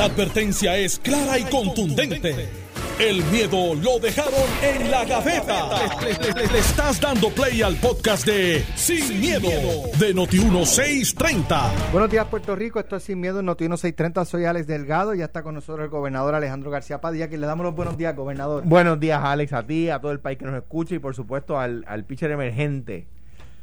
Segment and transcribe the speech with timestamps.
[0.00, 2.48] La advertencia es clara y contundente.
[2.98, 5.68] El miedo lo dejaron en la gaveta.
[6.00, 9.50] Le, estás dando play al podcast de Sin, miedo,
[9.98, 11.92] de Noti1630.
[11.92, 12.80] Buenos días, Puerto Rico.
[12.80, 14.24] Esto es Sin Miedo en Noti1630.
[14.24, 15.12] Soy Alex Delgado.
[15.12, 17.28] Ya está con nosotros el gobernador Alejandro García Padilla.
[17.28, 18.64] Que le damos los buenos días, gobernador.
[18.64, 21.60] Buenos días, Alex, a ti, a todo el país que nos escucha y, por supuesto,
[21.60, 23.06] al, al pitcher emergente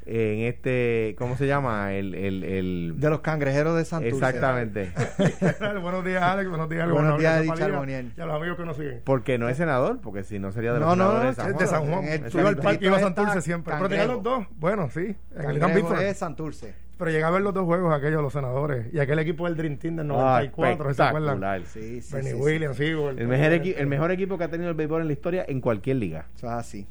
[0.07, 1.93] en este, ¿cómo se llama?
[1.93, 2.93] El, el, el...
[2.97, 4.15] De los cangrejeros de Santurce.
[4.15, 4.91] Exactamente.
[5.81, 6.49] buenos días, Alex.
[6.49, 8.13] Buenos días, Buenos días, Eddie Charboniel.
[8.17, 9.01] Y a los amigos que nos siguen.
[9.03, 11.51] Porque no es senador, porque si no sería de los No, no, senadores no, de
[11.51, 12.03] San Es de Juan.
[12.05, 12.41] San Juan.
[12.41, 13.73] Iba al parque, iba a Santurce siempre.
[13.75, 14.45] Pero tenían los dos.
[14.57, 15.15] Bueno, sí.
[15.35, 16.73] En el Cangrejo es Santurce.
[16.97, 18.91] Pero llegué a ver los dos juegos aquellos, los senadores.
[18.91, 21.63] Y aquel equipo del Dream Team del Ah, 94, ¿se acuerdan?
[21.65, 22.41] Sí, sí, Benny sí, sí.
[22.41, 22.85] Williams, sí.
[22.85, 25.97] El mejor, el mejor equipo que ha tenido el béisbol en la historia en cualquier
[25.97, 26.25] liga.
[26.35, 26.87] Eso es así.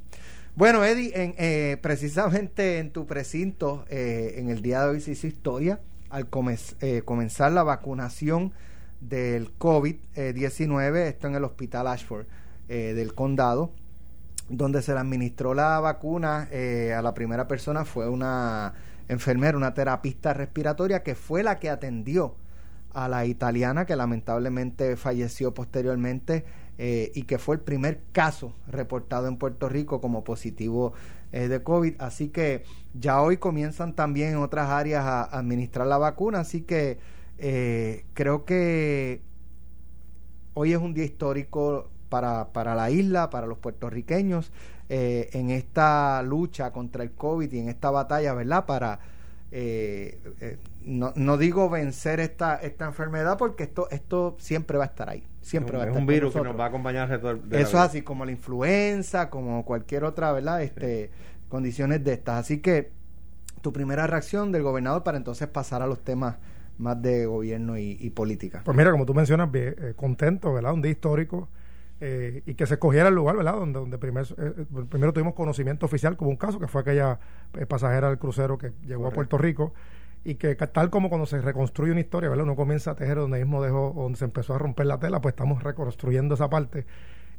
[0.57, 5.11] Bueno, Eddie, en, eh, precisamente en tu precinto, eh, en el día de hoy se
[5.11, 6.29] hizo historia al
[6.81, 8.55] eh, comenzar la vacunación
[9.03, 12.25] del COVID-19, esto en el Hospital Ashford
[12.71, 13.71] eh, del condado,
[14.49, 18.73] donde se le administró la vacuna eh, a la primera persona fue una
[19.09, 22.35] enfermera, una terapista respiratoria, que fue la que atendió
[22.95, 26.47] a la italiana que lamentablemente falleció posteriormente
[26.79, 30.93] eh, y que fue el primer caso reportado en Puerto Rico como positivo
[31.33, 31.95] eh, de COVID.
[31.99, 36.41] Así que ya hoy comienzan también en otras áreas a administrar la vacuna.
[36.41, 36.99] Así que
[37.39, 39.21] eh, creo que
[40.55, 44.53] hoy es un día histórico para, para la isla, para los puertorriqueños,
[44.89, 48.67] eh, en esta lucha contra el COVID y en esta batalla, ¿verdad?
[48.67, 49.01] Para,
[49.51, 55.11] eh, no, no digo vencer esta, esta enfermedad porque esto, esto siempre va a estar
[55.11, 55.27] ahí.
[55.47, 57.29] Siempre va a es estar un con virus que nos va a acompañar el resto
[57.29, 60.63] del- de Eso es así, como la influenza, como cualquier otra, ¿verdad?
[60.63, 61.11] Este,
[61.49, 62.41] Condiciones de estas.
[62.41, 62.91] Así que
[63.63, 66.37] tu primera reacción del gobernador para entonces pasar a los temas
[66.79, 68.63] más de gobierno y, y política.
[68.65, 70.73] Pues mira, como tú mencionas, bien, eh, contento, ¿verdad?
[70.73, 71.49] Un día histórico
[72.01, 73.55] eh, y que se escogiera el lugar, ¿verdad?
[73.55, 77.19] Donde, donde primer- eh, eh, primero tuvimos conocimiento oficial como un caso, que fue aquella
[77.55, 79.73] eh, pasajera del crucero que llegó a Puerto Rico
[80.27, 82.45] y que tal como cuando se reconstruye una historia, ¿verdad?
[82.45, 85.35] Uno comienza a tejer donde mismo dejó, donde se empezó a romper la tela, pues
[85.35, 86.85] estamos reconstruyendo esa parte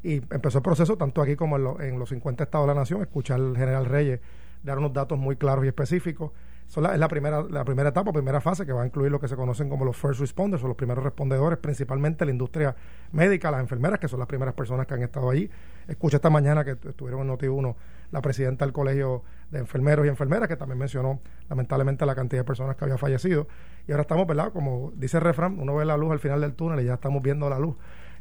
[0.03, 3.02] y empezó el proceso tanto aquí como en, en los 50 estados de la nación,
[3.02, 4.22] escuchar al general Reyes
[4.64, 6.31] dar unos datos muy claros y específicos.
[6.69, 9.35] Es la primera, la primera etapa, primera fase que va a incluir lo que se
[9.35, 12.75] conocen como los first responders o los primeros respondedores, principalmente la industria
[13.13, 15.50] médica, las enfermeras, que son las primeras personas que han estado allí.
[15.88, 17.75] Escuché esta mañana que tu- estuvieron en Noti1
[18.11, 21.19] la presidenta del Colegio de Enfermeros y Enfermeras, que también mencionó
[21.50, 23.47] lamentablemente la cantidad de personas que había fallecido.
[23.88, 24.51] Y ahora estamos, ¿verdad?
[24.51, 27.23] Como dice el refrán, uno ve la luz al final del túnel y ya estamos
[27.23, 27.75] viendo la luz.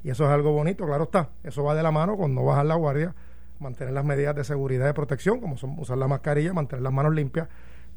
[0.04, 1.30] Y eso es algo bonito, claro está.
[1.42, 3.12] Eso va de la mano con no bajar la guardia,
[3.58, 6.92] mantener las medidas de seguridad y de protección, como son usar la mascarilla, mantener las
[6.92, 7.48] manos limpias.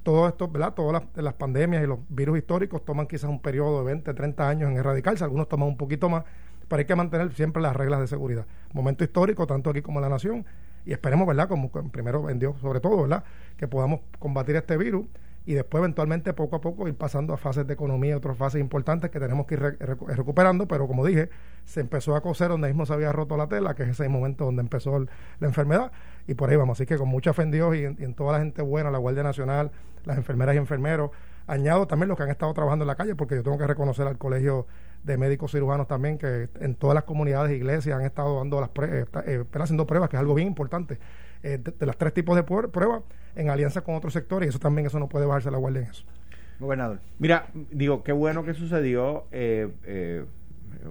[0.04, 0.74] Todo esto, ¿verdad?
[0.74, 4.72] Todas las, pandemias y los virus históricos toman quizás un periodo de 20, 30 años
[4.72, 6.24] en erradicarse, algunos toman un poquito más,
[6.68, 8.46] pero hay que mantener siempre las reglas de seguridad.
[8.74, 10.46] Momento histórico, tanto aquí como en la nación,
[10.86, 11.48] y esperemos, ¿verdad?
[11.48, 13.24] Como primero en Dios, sobre todo, ¿verdad?
[13.58, 15.06] Que podamos combatir este virus
[15.50, 19.10] y después eventualmente poco a poco ir pasando a fases de economía, otras fases importantes
[19.10, 21.30] que tenemos que ir re- recu- recuperando, pero como dije,
[21.66, 24.46] se empezó a coser donde mismo se había roto la tela, que es ese momento
[24.46, 25.92] donde empezó la enfermedad,
[26.28, 26.78] y por ahí vamos.
[26.78, 28.92] Así que con mucha fe en Dios y en, y en toda la gente buena,
[28.92, 29.72] la Guardia Nacional,
[30.06, 31.10] las enfermeras y enfermeros,
[31.48, 34.06] añado también los que han estado trabajando en la calle, porque yo tengo que reconocer
[34.06, 34.68] al Colegio
[35.04, 38.70] de Médicos Cirujanos también, que en todas las comunidades e iglesias han estado dando las
[38.70, 41.00] prue- eh, eh, haciendo pruebas, que es algo bien importante,
[41.44, 43.04] eh, de, de las tres tipos de pruebas
[43.36, 45.90] en alianza con otros sectores, y eso también, eso no puede bajarse la guardia en
[45.90, 46.04] eso.
[46.60, 47.00] Gobernador.
[47.20, 49.26] Mira, digo, qué bueno que sucedió.
[49.32, 50.26] eh, eh,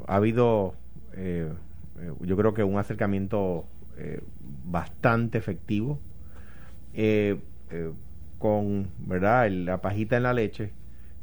[0.06, 0.74] ha habido,
[1.14, 1.52] eh,
[2.20, 3.64] yo creo que un acercamiento
[3.98, 4.20] eh,
[4.64, 5.98] bastante efectivo
[6.94, 7.36] eh,
[7.70, 7.90] eh,
[8.38, 9.46] con, ¿verdad?
[9.46, 10.70] El- la pajita en la leche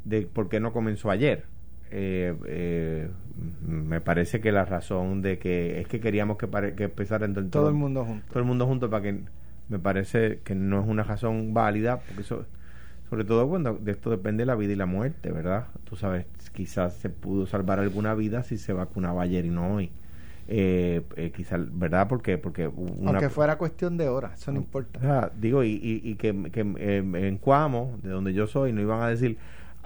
[0.04, 1.44] de por qué no comenzó ayer.
[1.90, 3.08] Eh, eh,
[3.66, 7.52] me parece que la razón de que es que queríamos que, pare- que empezara entonces
[7.52, 8.26] Todo el mundo junto.
[8.28, 9.20] todo el mundo junto para que
[9.68, 12.44] me parece que no es una razón válida porque eso
[13.10, 16.94] sobre todo cuando de esto depende la vida y la muerte verdad tú sabes quizás
[16.94, 19.90] se pudo salvar alguna vida si se vacunaba ayer y no hoy
[20.48, 25.00] eh, eh, quizás verdad porque porque una Aunque fuera cuestión de horas, eso no importa.
[25.02, 28.80] Ah, digo y, y, y que, que eh, en Cuamo de donde yo soy no
[28.80, 29.36] iban a decir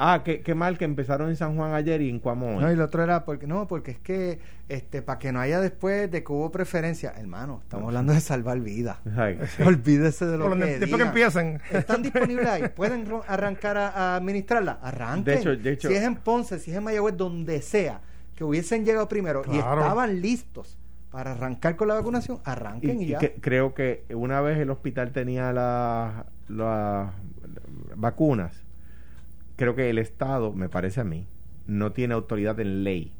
[0.00, 2.72] ah qué, qué mal que empezaron en San Juan ayer y en Cuamo hoy No,
[2.72, 6.10] y lo otro era porque no, porque es que este para que no haya después
[6.10, 8.98] de que hubo preferencia, hermano, estamos hablando de salvar vidas.
[9.16, 9.62] Ay, sí.
[9.62, 11.60] Olvídese de lo Bueno, que después que empiecen.
[11.70, 12.68] Están disponibles ahí.
[12.74, 14.78] ¿Pueden arrancar a, a administrarla?
[14.82, 15.24] Arranquen.
[15.24, 18.00] De hecho- de hecho- si es en Ponce, si es en Mayagüez, donde sea,
[18.34, 20.78] que hubiesen llegado primero y estaban listos
[21.10, 23.18] para arrancar con la vacunación, arranquen y, y, y ya.
[23.18, 27.10] que- creo que una vez el hospital tenía las las
[27.96, 28.64] vacunas,
[29.60, 31.26] creo que el Estado, me parece a mí,
[31.66, 33.12] no tiene autoridad en ley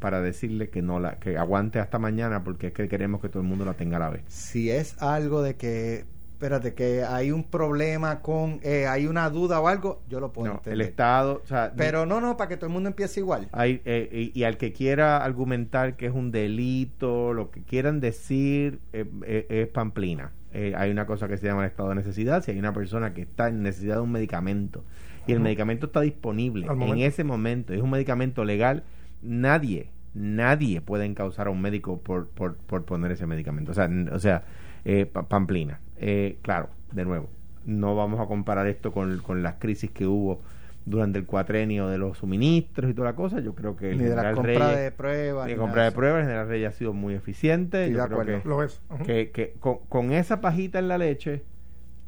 [0.00, 3.40] para decirle que no la que aguante hasta mañana porque es que queremos que todo
[3.40, 4.24] el mundo la tenga a la vez.
[4.26, 9.60] Si es algo de que espérate, que hay un problema con, eh, hay una duda
[9.60, 10.74] o algo, yo lo puedo No, entender.
[10.74, 13.48] el Estado, o sea, Pero no, no, para que todo el mundo empiece igual.
[13.52, 18.00] Hay, eh, y, y al que quiera argumentar que es un delito, lo que quieran
[18.00, 20.32] decir, eh, es pamplina.
[20.76, 22.42] Hay una cosa que se llama el estado de necesidad.
[22.44, 24.84] Si hay una persona que está en necesidad de un medicamento
[25.26, 28.82] y el medicamento está disponible en ese momento, es un medicamento legal,
[29.22, 33.72] nadie, nadie puede encausar a un médico por, por, por poner ese medicamento.
[33.72, 34.44] O sea, o sea
[34.84, 35.80] eh, pa- pamplina.
[35.96, 37.28] Eh, claro, de nuevo,
[37.66, 40.40] no vamos a comparar esto con, con las crisis que hubo
[40.86, 43.40] durante el cuatrenio de los suministros y toda la cosa.
[43.40, 45.46] Yo creo que el Ni de la compra Reyes- de pruebas.
[45.46, 47.84] ni ni compra de pruebas, el general Reyes ha sido muy eficiente.
[47.84, 48.42] Estoy Yo de creo acuerdo.
[48.42, 48.80] que, Lo es.
[49.06, 51.42] Que, que con, con esa pajita en la leche,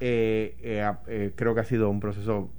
[0.00, 2.50] eh, eh, eh, creo que ha sido un proceso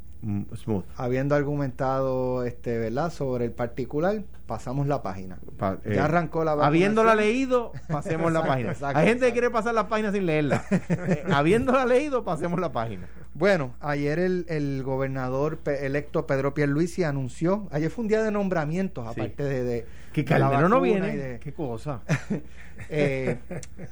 [0.56, 0.84] smooth.
[0.96, 3.12] Habiendo argumentado, este, ¿verdad?
[3.12, 5.38] Sobre el particular, pasamos la página.
[5.58, 7.34] Pa- eh, ya arrancó la Habiéndola vacunación.
[7.36, 8.72] leído, pasemos la página.
[8.72, 10.64] exacto, Hay gente que quiere pasar la página sin leerla.
[10.90, 13.08] Eh, habiéndola leído, pasemos la página.
[13.34, 18.32] Bueno, ayer el, el gobernador pe- electo Pedro Pierluisi anunció, ayer fue un día de
[18.32, 19.22] nombramientos, Sí.
[19.22, 21.14] aparte de, de- Que de la no viene.
[21.14, 22.02] y de- Qué cosa.
[22.90, 23.38] eh,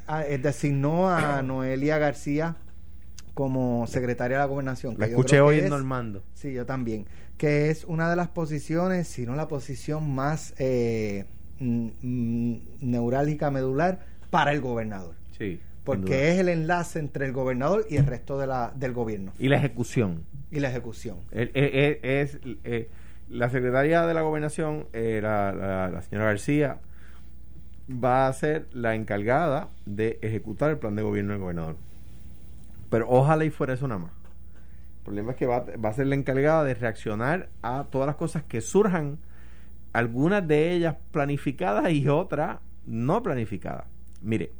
[0.08, 2.56] a- eh, designó a Noelia García
[3.36, 4.96] como secretaria de la gobernación.
[4.96, 6.24] que La escuché hoy en es- Normando.
[6.34, 7.06] Sí, yo también.
[7.38, 11.26] Que es una de las posiciones, si no la posición más eh,
[11.60, 14.00] mm, mm, neurálgica, medular
[14.32, 15.14] para el gobernador.
[15.38, 15.60] Sí.
[15.84, 19.50] Porque es el enlace entre el gobernador y el resto de la, del gobierno Y
[19.50, 20.24] la ejecución.
[20.50, 21.18] y la ejecución.
[21.32, 22.90] El- es eh,
[23.30, 26.80] la secretaria de la gobernación, eh, la, la- la señora García,
[27.88, 31.76] va a ser la encargada de ejecutar el plan de gobierno del gobernador.
[32.90, 34.12] Pero ojalá y fuera eso nada más.
[34.12, 38.44] El problema es que va, a ser la encargada de reaccionar a todas las cosas
[38.44, 39.20] que surjan,
[39.94, 43.86] algunas de ellas planificadas y otras no planificadas.
[44.22, 44.52] Mire,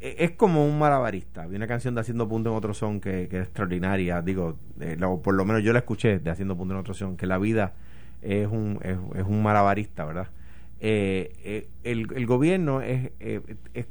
[0.00, 1.44] e- es como un malabarista.
[1.44, 4.20] Había una canción de Haciendo Punto en Otro Son que, que es extraordinaria.
[4.22, 7.26] Digo, eh, por lo menos yo la escuché de Haciendo Punto en Otro Son, que
[7.26, 7.74] la vida
[8.22, 10.28] es un, es, un malabarista, ¿verdad?
[10.80, 13.40] Eh, eh, el, gobierno es, eh,
[13.74, 13.86] es-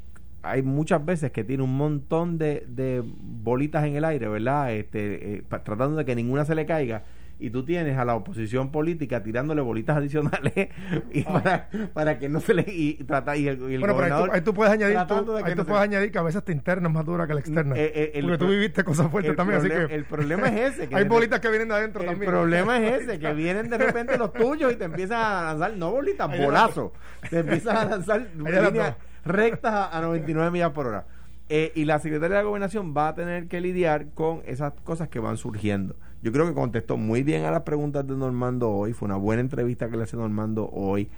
[0.49, 4.71] Hay muchas veces que tiene un montón de, de bolitas en el aire, ¿verdad?
[4.73, 7.03] Este, eh, tratando de que ninguna se le caiga.
[7.39, 10.69] Y tú tienes a la oposición política tirándole bolitas adicionales
[11.13, 12.65] y para, para que no se le.
[12.67, 14.97] Y, trata, y el, y el Bueno, pero ahí tú, gobernador ahí tú puedes añadir,
[15.07, 17.35] tú, ahí tú se- puedes añadir que a veces te interna es más dura que
[17.35, 17.75] la externa.
[17.77, 20.73] Eh, eh, el porque tú viviste cosas fuertes el también, así que el problema es
[20.73, 22.31] ese, que hay bolitas que vienen de adentro el también.
[22.31, 25.91] problema es ese, que vienen de repente los tuyos y te empiezan a lanzar, no
[25.91, 26.91] bolitas, bolazos.
[27.29, 28.95] Te empiezan a lanzar líneas
[29.27, 31.05] rectas a, a 99 millas por hora.
[31.49, 35.07] Eh, y la secretaria de la gobernación va a tener que lidiar con esas cosas
[35.07, 35.95] que van surgiendo.
[36.21, 38.91] Yo creo que contestó muy bien a las preguntas de Normando hoy.
[38.93, 41.09] Fue una buena entrevista que le hace Normando hoy.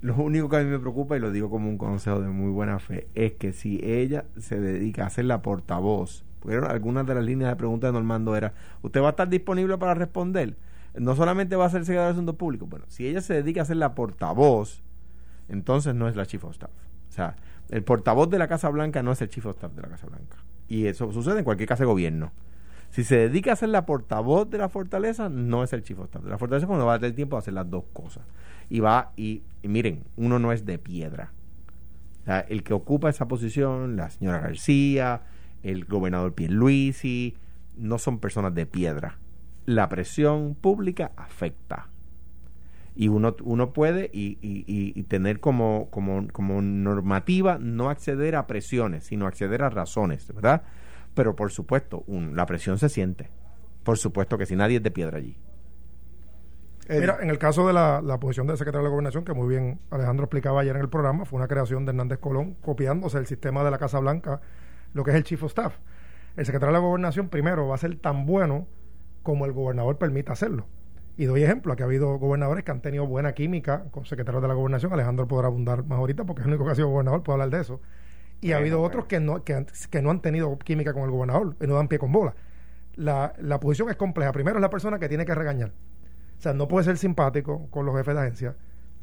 [0.00, 2.50] Lo único que a mí me preocupa, y lo digo como un consejo de muy
[2.50, 7.14] buena fe, es que si ella se dedica a ser la portavoz, porque algunas de
[7.14, 10.56] las líneas de preguntas de Normando era, ¿usted va a estar disponible para responder?
[10.98, 13.66] No solamente va a ser secretaria de Asuntos Públicos, bueno, si ella se dedica a
[13.66, 14.82] ser la portavoz,
[15.48, 16.70] entonces no es la Chief of Staff.
[17.10, 17.36] O sea,
[17.68, 20.06] el portavoz de la Casa Blanca no es el Chief of Staff de la Casa
[20.06, 20.38] Blanca.
[20.68, 22.32] Y eso sucede en cualquier casa de gobierno.
[22.90, 26.06] Si se dedica a ser la portavoz de la fortaleza, no es el Chief of
[26.06, 28.24] Staff de la fortaleza cuando va a tener tiempo de hacer las dos cosas.
[28.68, 31.32] Y va, y, miren, uno no es de piedra.
[32.22, 35.22] O sea, el que ocupa esa posición, la señora García,
[35.62, 37.36] el gobernador Pierluisi,
[37.76, 39.18] no son personas de piedra.
[39.66, 41.88] La presión pública afecta.
[42.94, 48.34] Y uno, uno puede y, y- y- y tener como, como, como normativa no acceder
[48.36, 50.62] a presiones, sino acceder a razones, ¿verdad?
[51.14, 53.30] Pero por supuesto, un- la presión se siente.
[53.84, 55.36] Por supuesto que si nadie es de piedra allí.
[56.88, 57.00] Eddie.
[57.00, 59.48] Mira, en el caso de la, la posición del secretario de la Gobernación, que muy
[59.48, 63.26] bien Alejandro explicaba ayer en el programa, fue una creación de Hernández Colón copiándose el
[63.26, 64.40] sistema de la Casa Blanca,
[64.92, 65.76] lo que es el Chief of Staff.
[66.36, 68.66] El secretario de la Gobernación primero va a ser tan bueno
[69.22, 70.66] como el gobernador permita hacerlo.
[71.16, 74.48] Y doy ejemplo, aquí ha habido gobernadores que han tenido buena química con secretarios de
[74.48, 74.92] la Gobernación.
[74.92, 77.50] Alejandro podrá abundar más ahorita porque es el único que ha sido gobernador, puede hablar
[77.50, 77.80] de eso.
[78.40, 78.88] Y ha habido bueno.
[78.88, 81.74] otros que no, que, han- que no han tenido química con el gobernador y no
[81.74, 82.34] dan pie con bola.
[82.96, 84.32] La, la posición es compleja.
[84.32, 85.72] Primero es la persona que tiene que regañar.
[86.38, 88.56] O sea, no puede ser simpático con los jefes de agencia.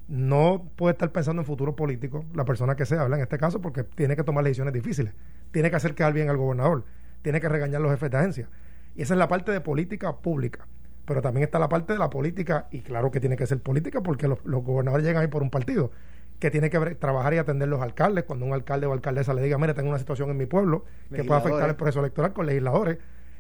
[0.08, 3.62] No puede estar pensando en futuro político, la persona que se habla en este caso,
[3.62, 5.14] porque tiene que tomar decisiones difíciles.
[5.52, 6.86] Tiene que hacer quedar bien al gobernador.
[7.22, 8.50] Tiene que regañar a los jefes de agencia.
[8.96, 10.68] Y esa es la parte de política pública.
[11.08, 14.02] Pero también está la parte de la política, y claro que tiene que ser política,
[14.02, 15.90] porque los, los gobernadores llegan ahí por un partido,
[16.38, 18.26] que tiene que ver- trabajar y atender los alcaldes.
[18.26, 21.24] Cuando un alcalde o alcaldesa le diga, mire, tengo una situación en mi pueblo que
[21.24, 22.98] puede afectar el proceso electoral con legisladores.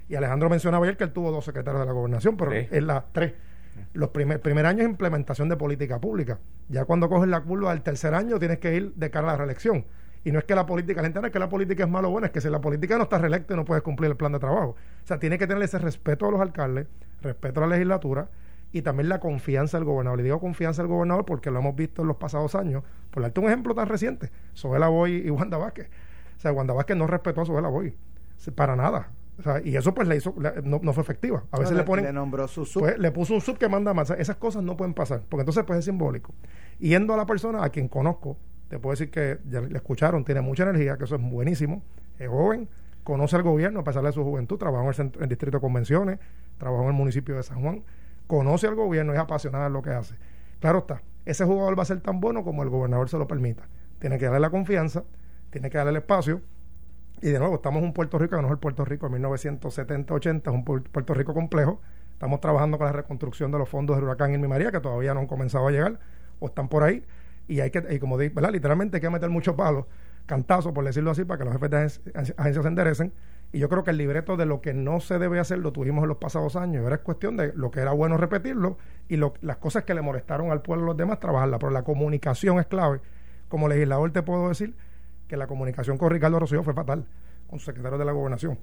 [0.07, 3.05] Y Alejandro mencionaba ayer que él tuvo dos secretarios de la gobernación, pero es la
[3.11, 3.33] tres.
[3.93, 6.39] Los primer, primer año es implementación de política pública.
[6.69, 9.37] Ya cuando coges la curva del tercer año tienes que ir de cara a la
[9.37, 9.85] reelección.
[10.23, 12.07] Y no es que la política, la gente no es que la política es malo
[12.07, 14.31] o buena, es que si la política no está reelecta no puedes cumplir el plan
[14.31, 14.69] de trabajo.
[14.69, 16.87] O sea, tiene que tener ese respeto a los alcaldes,
[17.21, 18.29] respeto a la legislatura
[18.71, 20.17] y también la confianza del gobernador.
[20.17, 22.83] Le digo confianza al gobernador porque lo hemos visto en los pasados años.
[23.11, 25.89] Por darte un ejemplo tan reciente, Sobela Boy y Wanda Vázquez.
[26.37, 27.95] O sea, Wanda Vázquez no respetó a Sobela Boy.
[28.55, 29.09] Para nada.
[29.39, 30.33] O sea, y eso pues le hizo,
[30.63, 31.43] no, no, fue efectiva.
[31.51, 32.05] A veces le, ponen.
[32.05, 32.81] Le nombró su sub.
[32.81, 34.09] Pues, le puso un sub que manda más.
[34.11, 35.21] esas cosas no pueden pasar.
[35.29, 36.33] Porque entonces pues es simbólico.
[36.79, 40.41] Yendo a la persona a quien conozco, te puedo decir que ya le escucharon, tiene
[40.41, 41.83] mucha energía, que eso es buenísimo.
[42.17, 42.67] Es joven,
[43.03, 46.19] conoce al gobierno a pesar de su juventud, trabajó en el, Distrito de Convenciones,
[46.57, 47.83] trabajó en el municipio de San Juan,
[48.27, 50.15] conoce al gobierno, es apasionada en lo que hace.
[50.59, 53.67] Claro está, ese jugador va a ser tan bueno como el gobernador se lo permita.
[53.99, 55.03] Tiene que darle la confianza,
[55.49, 56.41] tiene que darle el espacio.
[57.21, 59.19] Y de nuevo, estamos en un Puerto Rico que no es el Puerto Rico de
[59.19, 61.81] 1970-80, es un Puerto Rico complejo.
[62.13, 65.21] Estamos trabajando con la reconstrucción de los fondos del huracán Irma María, que todavía no
[65.21, 65.99] han comenzado a llegar
[66.39, 67.03] o están por ahí
[67.47, 68.51] y hay que, y como digo, ¿verdad?
[68.51, 69.85] literalmente hay que meter muchos palos,
[70.25, 71.77] cantazos, por decirlo así, para que los jefes de
[72.37, 73.13] agencias se enderecen.
[73.51, 76.03] Y yo creo que el libreto de lo que no se debe hacer lo tuvimos
[76.03, 76.83] en los pasados años.
[76.83, 78.77] Ahora es cuestión de lo que era bueno repetirlo
[79.07, 81.57] y lo, las cosas que le molestaron al pueblo y los demás trabajarla.
[81.57, 82.99] Pero la comunicación es clave.
[83.47, 84.75] Como legislador te puedo decir
[85.27, 87.05] que la comunicación con Ricardo Rosselló fue fatal,
[87.47, 88.57] con su secretario de la gobernación.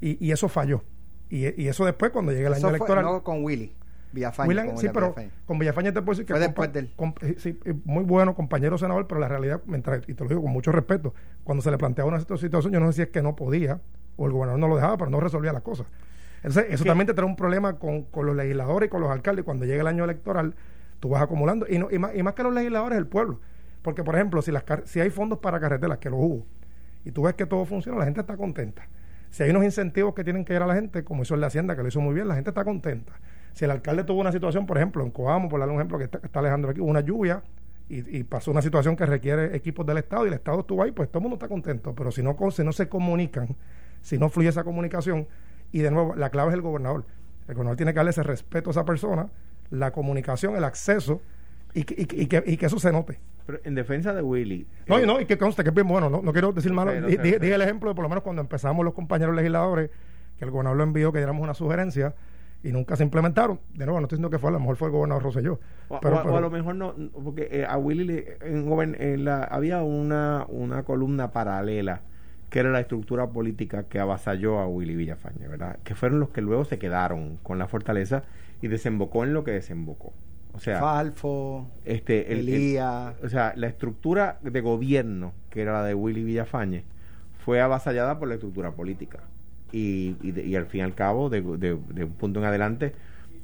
[0.00, 0.82] Y, y eso falló.
[1.30, 3.04] Y, y, eso después, cuando llegue el año electoral.
[3.04, 3.74] no con Willy.
[4.12, 4.76] Villafaña.
[4.76, 6.32] sí, pero con Villafaña te puedo decir que.
[6.32, 9.60] Fue después de eh, sí, eh, muy bueno, compañero senador, pero la realidad,
[10.06, 12.86] y te lo digo con mucho respeto, cuando se le planteaba una situación, yo no
[12.86, 13.80] sé si es que no podía,
[14.18, 15.86] o el gobernador no lo dejaba, pero no resolvía las cosas.
[16.42, 19.44] Entonces, eso también te trae un problema con, con, los legisladores y con los alcaldes.
[19.44, 20.54] Cuando llega el año electoral,
[21.00, 23.40] tú vas acumulando, y, no, y, más, y más que los legisladores, el pueblo.
[23.82, 26.46] Porque, por ejemplo, si, las, si hay fondos para carreteras, que los hubo,
[27.04, 28.86] y tú ves que todo funciona, la gente está contenta.
[29.30, 31.46] Si hay unos incentivos que tienen que ir a la gente, como hizo el de
[31.46, 33.12] Hacienda, que lo hizo muy bien, la gente está contenta.
[33.52, 36.04] Si el alcalde tuvo una situación, por ejemplo, en Coamo, por darle un ejemplo que
[36.04, 37.42] está, Alejandro aquí, una lluvia
[37.88, 41.08] y, pasó una situación que requiere equipos del Estado y el Estado estuvo ahí, pues
[41.08, 41.94] todo el mundo está contento.
[41.94, 43.56] Pero si no, si no se comunican,
[44.02, 45.26] si no fluye esa comunicación,
[45.72, 47.04] y de nuevo, la clave es el gobernador.
[47.46, 49.28] El gobernador tiene que darle ese respeto a esa persona,
[49.70, 51.20] la comunicación, el acceso
[51.74, 53.18] y que, y, que, y que eso se note.
[53.46, 54.66] Pero en defensa de Willy.
[54.86, 56.92] No, eh, no, y que conste que es bien bueno, no, no quiero decir malo.
[56.92, 59.90] Dije, el ejemplo de por lo menos cuando empezamos los compañeros legisladores,
[60.38, 62.14] que el gobernador lo envió que diéramos una sugerencia
[62.62, 63.60] y nunca se implementaron.
[63.72, 65.60] De nuevo, no estoy diciendo que fue, a lo mejor fue el gobernador Rosselló.
[66.00, 70.82] Pero, o, a lo mejor no, porque eh, a Willy en, la, había una, una
[70.82, 72.02] columna paralela
[72.50, 75.78] que era la estructura política que avasalló a Willy Villafañe, ¿verdad?
[75.84, 78.22] Que fueron los que luego se quedaron con la fortaleza
[78.62, 80.12] y desembocó en lo que desembocó.
[80.54, 83.14] O sea, Falfo, este, Elías.
[83.22, 86.84] o sea, la estructura de gobierno, que era la de Willy Villafañe,
[87.44, 89.20] fue avasallada por la estructura política
[89.72, 92.94] y, y, al fin y al cabo, de, un punto en adelante,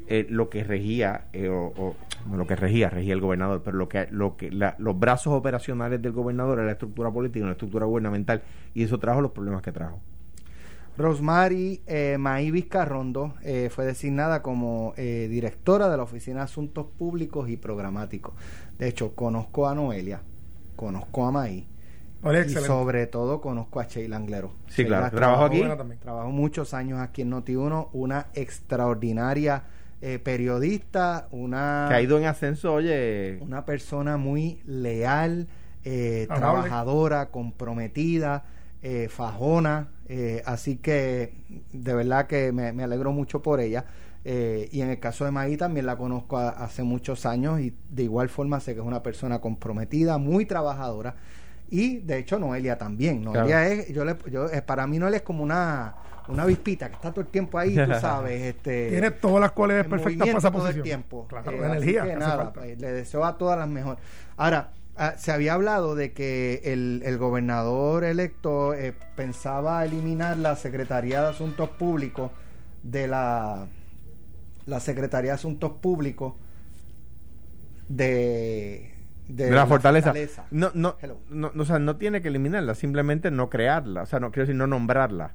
[0.07, 1.95] eh, lo que regía, eh, o,
[2.29, 6.03] no lo que regía, regía el gobernador, pero lo que, lo que los brazos operacionales
[6.03, 8.43] del gobernador era la estructura política, la estructura gubernamental,
[8.75, 10.01] y eso trajo los problemas que trajo.
[10.97, 17.49] Rosemary eh, Maí Vizcarrondo eh, fue designada como directora de la Oficina de Asuntos Públicos
[17.49, 18.35] y Programáticos.
[18.79, 20.21] De hecho, conozco a Noelia,
[20.77, 21.67] conozco a Maí,
[22.47, 24.53] y sobre todo conozco a Sheila Anglero.
[24.69, 25.15] Sí, claro.
[25.15, 25.63] ¿Trabajó aquí?
[26.01, 29.65] Trabajó muchos años aquí en Noti1, una extraordinaria
[30.07, 31.87] eh, periodista, una...
[31.89, 33.39] Que ha ido en ascenso, oye...
[33.41, 35.49] Una persona muy leal,
[35.85, 38.45] eh, trabajadora, comprometida,
[38.83, 39.89] eh, fajona,
[40.45, 41.33] así que
[41.73, 43.87] de verdad que me, alegro mucho por ella.
[44.25, 48.29] y en el caso de Maggie también la conozco hace muchos años y de igual
[48.29, 51.17] forma sé que es una persona comprometida, muy trabajadora
[51.71, 53.23] y de hecho Noelia también.
[53.23, 55.95] Noelia es, yo le, yo, eh, para mí Noelia es como una,
[56.29, 58.43] una vispita que está todo el tiempo ahí, tú sabes.
[58.55, 61.27] Este, Tiene todas las cualidades perfectas para esa todo el tiempo.
[61.29, 62.17] Claro, la eh, energía.
[62.17, 64.03] nada, pues, le deseo a todas las mejores.
[64.37, 70.57] Ahora, ah, se había hablado de que el, el gobernador electo eh, pensaba eliminar la
[70.57, 72.31] Secretaría de Asuntos Públicos
[72.83, 73.67] de la,
[74.67, 76.35] la Secretaría de Asuntos Públicos
[77.89, 78.95] de
[79.29, 80.13] de, la, fortaleza.
[80.51, 80.97] No, no,
[81.31, 84.57] no, o sea, no tiene que eliminarla, simplemente no crearla, o sea, no quiero decir
[84.57, 85.33] no nombrarla.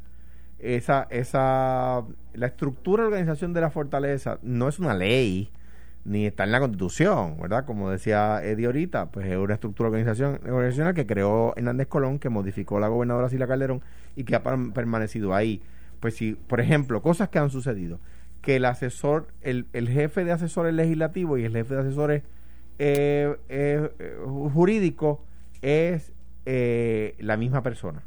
[0.59, 5.49] Esa, esa, la estructura de organización de la fortaleza no es una ley,
[6.05, 7.65] ni está en la constitución, ¿verdad?
[7.65, 12.29] Como decía Eddie ahorita, pues es una estructura organización, organizacional que creó Hernández Colón, que
[12.29, 13.81] modificó la gobernadora Sila Calderón
[14.15, 15.61] y que ha permanecido ahí.
[15.99, 17.99] Pues si, por ejemplo, cosas que han sucedido,
[18.41, 22.23] que el asesor, el, el jefe de asesores legislativos y el jefe de asesores
[22.79, 23.89] eh, eh,
[24.53, 25.23] jurídico
[25.61, 26.13] es
[26.45, 28.01] eh, la misma persona.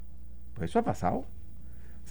[0.54, 1.26] Pues eso ha pasado.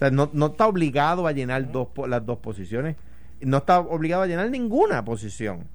[0.02, 2.96] O sea, no, no está obligado a llenar dos, las dos posiciones.
[3.40, 5.68] no está obligado a llenar ninguna posición.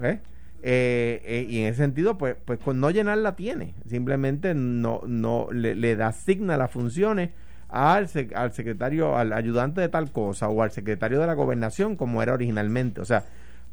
[0.00, 0.20] ¿eh?
[0.62, 3.74] Eh, eh, y en ese sentido, pues, pues con no llenarla tiene.
[3.88, 7.30] Simplemente no, no le, le asigna las funciones
[7.68, 12.22] al, al secretario, al ayudante de tal cosa o al secretario de la gobernación como
[12.22, 13.00] era originalmente.
[13.00, 13.24] O sea,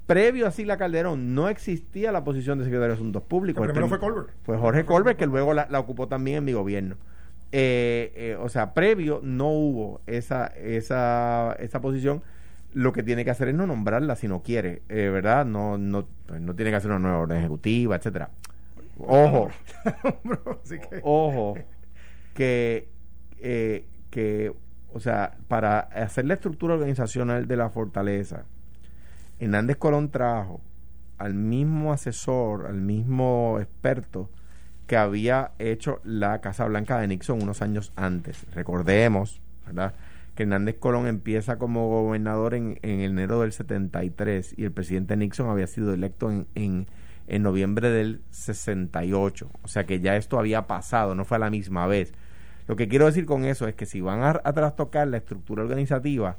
[0.07, 3.63] previo a Sila Calderón no existía la posición de secretario de Asuntos Públicos.
[3.63, 4.29] El primero fue Colbert.
[4.41, 6.95] Fue Jorge Colbert, que luego la, ocupó también en mi gobierno.
[7.51, 12.23] Eh, eh, o sea, previo no hubo esa, esa, esa posición.
[12.73, 15.45] Lo que tiene que hacer es no nombrarla si no quiere, eh, ¿verdad?
[15.45, 18.29] No, no, pues no tiene que hacer una nueva orden ejecutiva, etcétera.
[18.99, 19.49] Ojo,
[21.03, 21.55] ojo,
[22.33, 22.89] que
[23.39, 24.53] eh, que,
[24.93, 28.45] o sea, para hacer la estructura organizacional de la fortaleza,
[29.39, 30.61] Hernández Colón trajo
[31.17, 34.29] al mismo asesor, al mismo experto
[34.87, 38.45] que había hecho la Casa Blanca de Nixon unos años antes.
[38.53, 39.93] Recordemos, ¿verdad?
[40.33, 45.49] Que Hernández Colón empieza como gobernador en, en enero del 73 y el presidente Nixon
[45.49, 46.87] había sido electo en, en,
[47.27, 49.49] en noviembre del 68.
[49.61, 52.13] O sea que ya esto había pasado, no fue a la misma vez.
[52.67, 56.37] Lo que quiero decir con eso es que si van a, trastocar la estructura organizativa,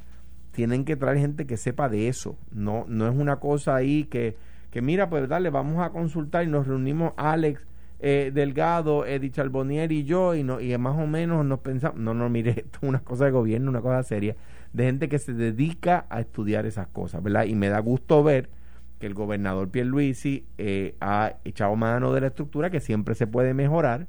[0.53, 2.39] tienen que traer gente que sepa de eso.
[2.51, 4.37] No, no es una cosa ahí que,
[4.71, 7.67] que mira, pues dale, vamos a consultar y nos reunimos Alex
[8.01, 12.15] eh, Delgado, Edith Charbonnier y yo, y, no, y más o menos nos pensamos, no,
[12.15, 14.37] no, mire, esto es una cosa de gobierno, una cosa seria,
[14.73, 17.45] de gente que se dedica a estudiar esas cosas, ¿verdad?
[17.45, 18.51] Y me da gusto ver
[18.99, 23.55] que el gobernador Pierluisi eh, ha echado mano de la estructura, que siempre se puede
[23.55, 24.07] mejorar,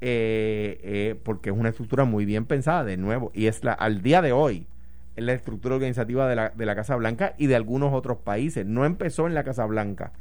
[0.00, 4.02] eh, eh, porque es una estructura muy bien pensada, de nuevo, y es la al
[4.02, 4.66] día de hoy
[5.14, 8.64] es la estructura organizativa de la, de la Casa Blanca y de algunos otros países.
[8.64, 10.12] No empezó en la Casa Blanca,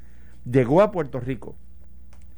[0.50, 1.56] llegó a Puerto Rico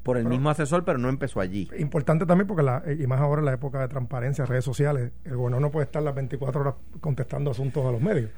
[0.03, 1.69] por el mismo asesor, pero no empezó allí.
[1.79, 5.35] Importante también porque, la, y más ahora en la época de transparencia, redes sociales, el
[5.35, 8.29] gobernador no puede estar las 24 horas contestando asuntos a los medios.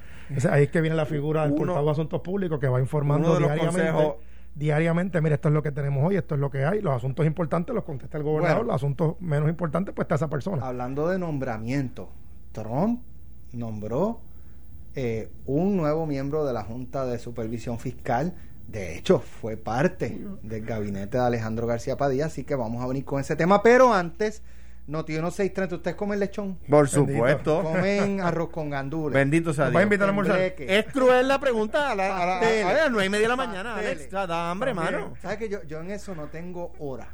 [0.50, 4.16] ahí es que viene la figura del portavoz de asuntos públicos que va informando diariamente
[4.56, 7.26] diariamente, mire, esto es lo que tenemos hoy, esto es lo que hay, los asuntos
[7.26, 10.66] importantes los contesta el gobernador, los asuntos menos importantes pues está esa persona.
[10.66, 12.10] Hablando de nombramiento,
[12.54, 13.02] Trump
[13.52, 14.22] nombró
[14.96, 18.34] eh, un nuevo miembro de la Junta de Supervisión Fiscal,
[18.68, 23.06] de hecho fue parte del gabinete de Alejandro García Padilla, así que vamos a venir
[23.06, 24.42] con ese tema, pero antes
[24.88, 26.60] Noti 1630, ¿ustedes comen lechón?
[26.70, 27.64] Por supuesto.
[27.64, 29.16] Comen arroz con gandules.
[29.16, 29.80] Bendito sea Dios.
[29.80, 30.40] a invitar a almorzar?
[30.40, 33.36] Es cruel la pregunta a, la, a, a, a las nueve y media de la
[33.36, 34.12] mañana, Alex.
[34.12, 35.14] Da hambre, mano.
[35.24, 37.08] ¿Sabes que yo, yo en eso no tengo hora?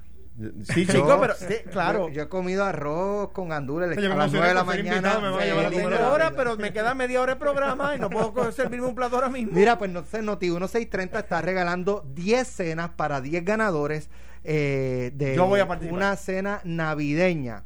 [0.63, 1.36] Sí, chico, pero
[1.72, 2.10] claro.
[2.10, 5.20] Yo, he comido arroz con gandules a las 9 de la mañana.
[5.20, 9.15] Me hora, pero me queda media hora de programa y no puedo servirme un plato
[9.15, 9.52] ahora mismo.
[9.54, 14.10] Mira, pues no sé, Noti 1630 está regalando 10 cenas para 10 ganadores
[14.44, 15.39] eh, de
[15.89, 17.63] una cena navideña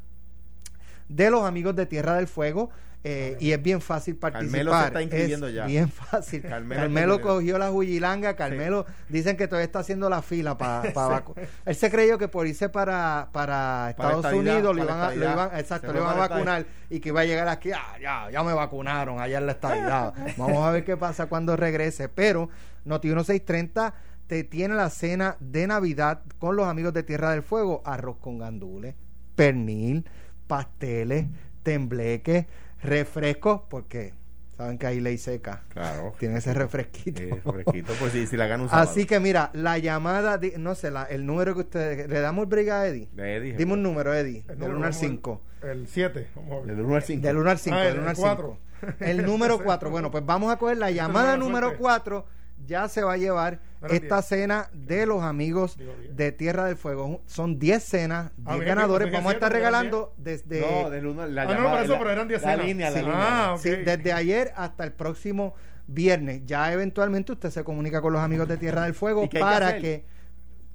[1.08, 2.72] de los amigos de Tierra del Fuego.
[3.08, 4.50] Eh, y es bien fácil participar.
[4.50, 5.66] Carmelo se está inscribiendo es ya.
[5.68, 6.42] Bien fácil.
[6.42, 8.36] Carmelo, cogió la huyilanga.
[8.36, 11.48] Carmelo dicen que todavía está haciendo la fila para vacunar.
[11.66, 15.56] Él se creyó que por irse para, para Estados Unidos lo iban, a, lo iban,
[15.56, 17.72] exacto, lo iban a vacunar y que iba a llegar aquí.
[17.72, 20.12] Ah, ya, ya me vacunaron allá en la estadidad.
[20.38, 22.10] Vamos a ver qué pasa cuando regrese.
[22.10, 22.50] Pero
[22.86, 23.94] Noti 1630
[24.26, 28.40] te tiene la cena de Navidad con los amigos de Tierra del Fuego, arroz con
[28.40, 28.96] gandules,
[29.36, 30.10] pernil,
[30.48, 31.28] pasteles,
[31.62, 32.48] tembleques,
[32.86, 34.14] refrescos, porque
[34.58, 35.64] saben que hay ley seca.
[35.70, 36.14] Claro.
[36.18, 37.22] Tiene ese refresquito.
[37.22, 41.04] refresquito, pues sí, si la gana un Así que mira, la llamada, no sé, la,
[41.04, 42.08] el número que ustedes.
[42.10, 43.10] ¿Le damos el briga a Eddie?
[43.14, 43.58] De Eddie.
[43.58, 44.44] Dime un número, Eddie.
[44.48, 45.42] del 1 al 5.
[45.64, 46.28] El 7.
[46.66, 47.22] Del 1 al 5.
[47.28, 47.78] Del 1 al 5.
[47.78, 48.58] del 1 al 5.
[49.00, 49.90] El número 4.
[49.90, 52.26] Bueno, pues vamos a coger la llamada número 4
[52.66, 55.78] ya se va a llevar esta cena de los amigos
[56.12, 57.22] de Tierra del Fuego.
[57.26, 59.12] Son 10 cenas, 10 ah, ganadores.
[59.12, 60.62] Vamos a estar regalando desde.
[60.62, 62.66] No, del uno, la ah, no, por eso, pero eran 10 cenas.
[62.66, 65.54] Línea, la ah, sí, desde ayer hasta el próximo
[65.88, 66.42] viernes.
[66.46, 70.06] Ya eventualmente usted se comunica con los amigos de Tierra del Fuego para que,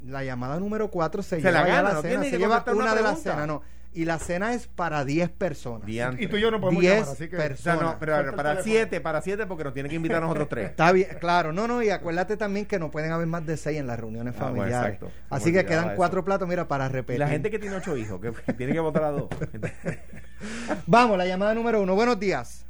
[0.07, 2.25] la llamada número 4 se, se lleva la, la cena.
[2.25, 5.89] Se lleva una, de las cenas, no y la cena es para 10 personas.
[5.89, 7.37] Y tú y yo no podemos 10 llamar, así que...
[7.37, 7.83] personas.
[7.83, 10.71] no, pero para 7, para 7 porque nos tiene que invitar a nosotros tres.
[10.71, 11.53] Está bien, claro.
[11.53, 14.35] No, no, y acuérdate también que no pueden haber más de 6 en las reuniones
[14.37, 15.01] ah, familiares.
[15.29, 17.19] así que quedan 4 platos, mira, para repetir.
[17.19, 19.29] la gente que tiene 8 hijos, que, tiene que votar a 2.
[20.87, 21.95] Vamos, la llamada número 1.
[21.95, 22.67] Buenos días.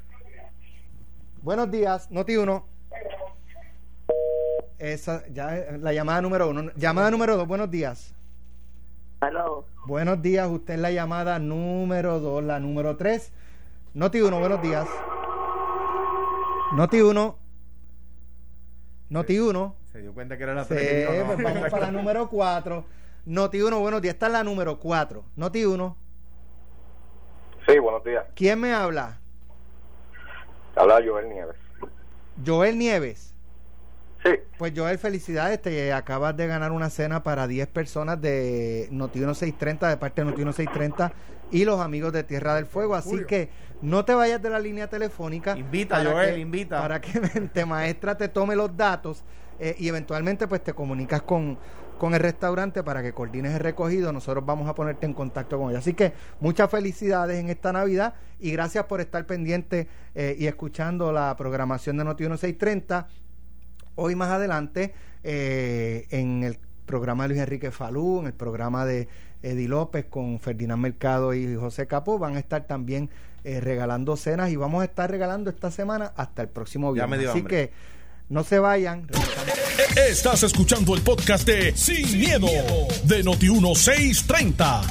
[1.43, 2.67] Buenos días, Noti 1.
[4.79, 6.73] Esa, ya, la llamada número 1.
[6.77, 8.15] Llamada número 2, buenos días.
[9.91, 13.33] Buenos días, usted es la llamada número 2, la número 3.
[13.95, 14.87] Noti 1, buenos días.
[16.77, 17.39] Noti 1.
[19.09, 19.77] Noti 1.
[19.91, 20.81] Se dio cuenta que era la 3.
[20.81, 22.85] Sí, pues vamos para la número 4.
[23.27, 24.15] Noti 1, buenos días.
[24.15, 25.25] Esta es la número 4.
[25.35, 25.97] Noti 1.
[27.67, 28.27] Sí, buenos días.
[28.37, 29.19] ¿Quién me habla?
[30.77, 31.57] Habla Joel Nieves.
[32.47, 33.30] Joel Nieves.
[34.23, 34.31] Sí.
[34.59, 39.89] Pues Joel, felicidades, te acabas de ganar una cena para 10 personas de Noti 1630,
[39.89, 41.13] de parte de Noti 1630
[41.51, 43.27] y los amigos de Tierra del Fuego, así Julio.
[43.27, 43.49] que
[43.81, 45.57] no te vayas de la línea telefónica.
[45.57, 46.81] Invita, Joel, que- invita.
[46.83, 49.25] Para que Mente Maestra te tome los datos
[49.59, 51.59] eh, y eventualmente pues te comunicas con,
[51.99, 54.13] con el restaurante para que coordines el recogido.
[54.13, 55.81] Nosotros vamos a ponerte en contacto con ellos.
[55.81, 61.11] Así que muchas felicidades en esta Navidad y gracias por estar pendiente eh, y escuchando
[61.11, 63.09] la programación de Noti 1630
[64.01, 69.09] hoy más adelante eh, en el programa de Luis Enrique Falú, en el programa de
[69.43, 73.11] Eddie López con Ferdinand Mercado y José Capó, van a estar también
[73.45, 77.17] eh, regalando cenas y vamos a estar regalando esta semana hasta el próximo Ya me
[77.17, 77.21] viernes.
[77.21, 77.69] dio Así hambre.
[77.69, 77.73] que
[78.29, 79.07] no se vayan.
[79.09, 80.09] regresamos.
[80.09, 82.47] Estás escuchando el podcast de Sin, miedo,
[83.05, 84.83] de Noti 1630.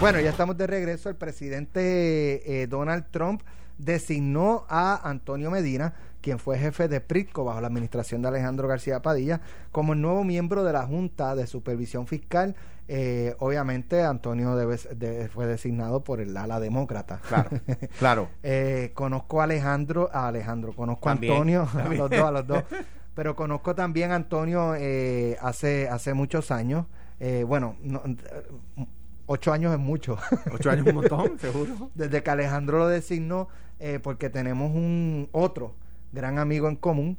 [0.00, 1.08] Bueno, ya estamos de regreso.
[1.08, 3.42] El presidente eh, Donald Trump
[3.78, 9.02] designó a Antonio Medina, quien fue jefe de PRITCO bajo la administración de Alejandro García
[9.02, 12.56] Padilla, como el nuevo miembro de la Junta de Supervisión Fiscal.
[12.88, 17.20] Eh, obviamente, Antonio de- fue designado por el ala demócrata.
[17.28, 17.50] Claro,
[17.98, 18.28] claro.
[18.42, 22.46] Eh, conozco a Alejandro, a Alejandro, conozco También, a Antonio, a los dos, a los
[22.46, 22.64] dos.
[23.14, 26.86] Pero conozco también a Antonio eh, hace, hace muchos años.
[27.20, 28.86] Eh, bueno, no, eh,
[29.26, 30.16] ocho años es mucho.
[30.52, 31.90] Ocho años un montón, seguro.
[31.94, 35.74] Desde que Alejandro lo designó, eh, porque tenemos un otro
[36.14, 37.18] gran amigo en común,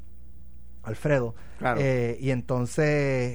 [0.84, 1.36] Alfredo.
[1.60, 1.79] Claro.
[1.81, 2.86] Eh, y entonces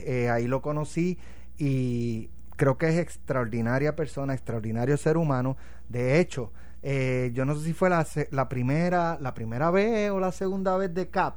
[0.07, 1.19] eh, ahí lo conocí
[1.59, 5.57] y creo que es extraordinaria persona, extraordinario ser humano.
[5.89, 10.21] De hecho, eh, yo no sé si fue la, la primera la primera vez o
[10.21, 11.37] la segunda vez de CAP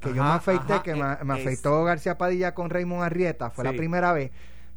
[0.00, 3.02] que yo me afeité, ajá, que eh, me, me es- afeitó García Padilla con Raymond
[3.02, 4.30] Arrieta, fue la primera vez.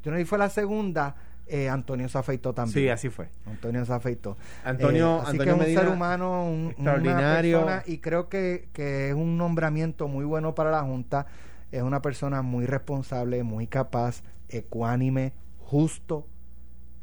[0.03, 1.15] Yo no sé si fue la segunda,
[1.47, 2.73] eh, Antonio se afeitó también.
[2.73, 3.29] Sí, así fue.
[3.45, 4.37] Antonio se afeitó.
[4.63, 7.57] Antonio- Eh, así Antonio que es un Medina, ser humano, un, extraordinario.
[7.59, 11.25] una persona, y creo que, que es un nombramiento muy bueno para la Junta.
[11.71, 16.27] Es una persona muy responsable, muy capaz, ecuánime, justo.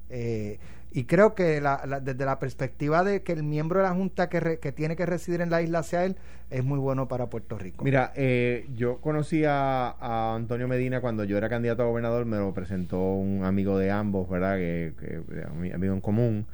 [0.09, 0.59] eh,
[0.92, 4.29] y creo que la- la- desde la perspectiva de que el miembro de la Junta
[4.29, 6.16] que, re- que tiene que residir en la isla sea él,
[6.50, 7.85] es muy bueno para Puerto Rico.
[7.85, 12.38] Mira, eh, yo conocí a, a Antonio Medina cuando yo era candidato a gobernador, me
[12.38, 14.57] lo presentó un amigo de ambos, ¿verdad?
[14.57, 15.20] Que, que
[15.57, 16.46] mi amigo en común.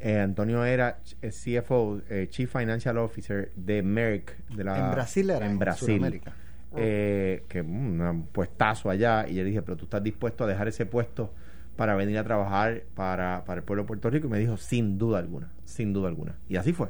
[0.00, 1.30] Eh, Antonio era ch- eh,
[1.62, 4.36] CFO, eh, Chief Financial Officer de Merck.
[4.56, 5.86] De la, en Brasil era, En en Brasil.
[5.88, 6.32] Sudamérica.
[6.76, 9.26] Eh, que un puestazo allá.
[9.28, 11.30] Y yo dije, pero tú estás dispuesto a dejar ese puesto
[11.76, 14.26] para venir a trabajar para, para el pueblo de Puerto Rico.
[14.28, 16.36] Y me dijo, sin duda alguna, sin duda alguna.
[16.48, 16.88] Y así fue.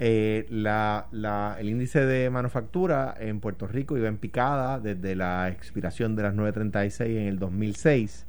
[0.00, 5.48] Eh, la, la- el índice de manufactura en Puerto Rico iba en picada desde la
[5.48, 8.26] expiración de las 936 en el 2006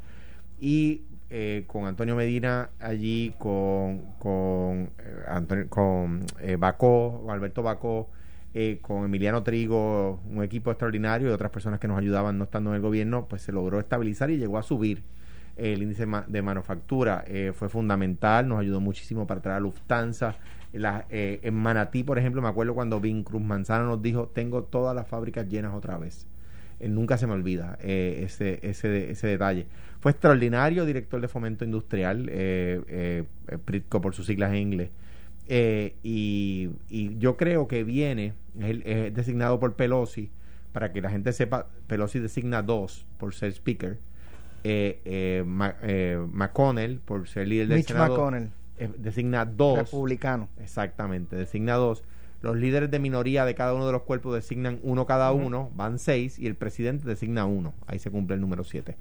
[0.59, 8.09] y eh, con Antonio Medina allí, con, con, eh, con eh, Bacó, Alberto Bacó,
[8.55, 12.71] eh, con Emiliano Trigo, un equipo extraordinario y otras personas que nos ayudaban no estando
[12.71, 15.03] en el gobierno, pues se logró estabilizar y llegó a subir
[15.59, 17.23] el índice de manufactura.
[17.27, 20.35] Eh, fue fundamental, nos ayudó muchísimo para traer a Lufthansa.
[20.73, 24.63] La- eh, en Manatí, por ejemplo, me acuerdo cuando Vin Cruz Manzana nos dijo, tengo
[24.63, 26.27] todas las fábricas llenas otra vez.
[26.79, 29.67] Eh, nunca se me olvida eh, ese, ese, ese detalle.
[29.99, 32.31] Fue extraordinario director de fomento industrial,
[33.65, 34.89] PRITCO por sus siglas en inglés.
[36.03, 40.29] Y, y yo creo que viene, es, es designado por Pelosi,
[40.71, 43.97] para que la gente sepa, Pelosi designa dos por ser speaker,
[44.63, 49.77] eh, eh, Ma- eh, McConnell por ser líder del Mitch Senado, McConnell, eh, designa dos.
[49.77, 50.49] republicano.
[50.61, 52.03] Exactamente, designa dos.
[52.41, 55.99] Los líderes de minoría de cada uno de los cuerpos designan uno cada uno, van
[55.99, 57.73] seis, y el presidente designa uno.
[57.85, 58.95] Ahí se cumple el número siete.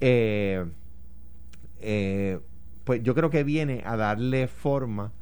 [0.00, 0.66] Eh,
[1.80, 2.40] eh,
[2.84, 5.12] pues yo creo que viene a darle forma,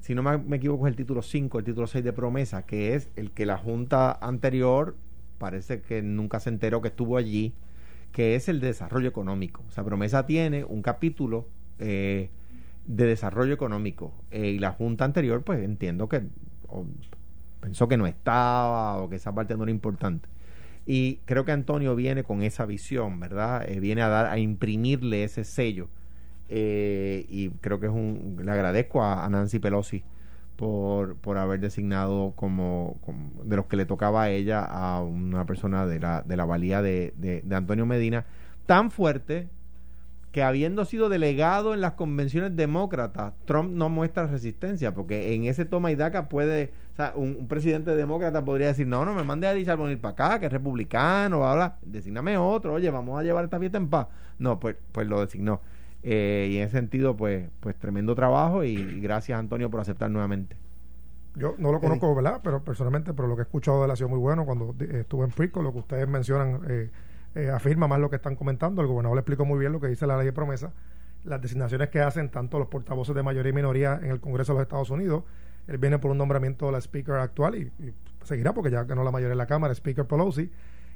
[0.00, 2.94] si no me, me equivoco, es el título 5, el título 6 de promesa, que
[2.94, 4.96] es el que la Junta anterior
[5.38, 7.52] parece que nunca se enteró que estuvo allí,
[8.14, 9.64] que es el de desarrollo económico.
[9.68, 11.48] O sea, promesa tiene un capítulo
[11.80, 12.30] eh,
[12.86, 16.22] de desarrollo económico eh, y la Junta anterior, pues entiendo que
[17.60, 20.28] pensó que no estaba o que esa parte no era importante.
[20.86, 23.68] Y creo que Antonio viene con esa visión, ¿verdad?
[23.68, 25.88] Eh, viene a dar, a imprimirle ese sello.
[26.48, 30.04] Eh, y creo que es un, le agradezco a Nancy Pelosi
[30.56, 32.98] por, por haber designado como,
[33.44, 36.82] de los que le tocaba a ella a una persona de la, de la valía
[36.82, 38.24] de, de, Antonio Medina,
[38.66, 39.48] tan fuerte
[40.30, 45.64] que habiendo sido delegado en las convenciones demócratas, Trump no muestra resistencia, porque en ese
[45.64, 49.46] toma y daca puede, o sea, un, presidente demócrata podría decir, no, no me mande
[49.46, 53.22] a Richard Bonner para acá, que es republicano, bla, bla, designame otro, oye, vamos a
[53.22, 54.08] llevar esta fiesta en paz.
[54.38, 55.60] No, pues, pues lo designó.
[56.06, 60.10] Eh, y en ese sentido, pues, pues tremendo trabajo y, y gracias Antonio por aceptar
[60.10, 60.56] nuevamente.
[61.36, 62.40] yo no lo conozco, ¿verdad?
[62.44, 64.44] Pero personalmente, pero lo que he escuchado de él ha sido muy bueno.
[64.44, 66.90] Cuando eh, estuve en PRICO, lo que ustedes mencionan eh,
[67.34, 68.82] eh, afirma más lo que están comentando.
[68.82, 70.72] El gobernador le explicó muy bien lo que dice la ley de promesa,
[71.24, 74.58] las designaciones que hacen tanto los portavoces de mayoría y minoría en el Congreso de
[74.58, 75.24] los Estados Unidos.
[75.66, 79.02] Él viene por un nombramiento de la Speaker actual y, y seguirá porque ya ganó
[79.02, 80.52] la mayoría de la Cámara, Speaker Pelosi.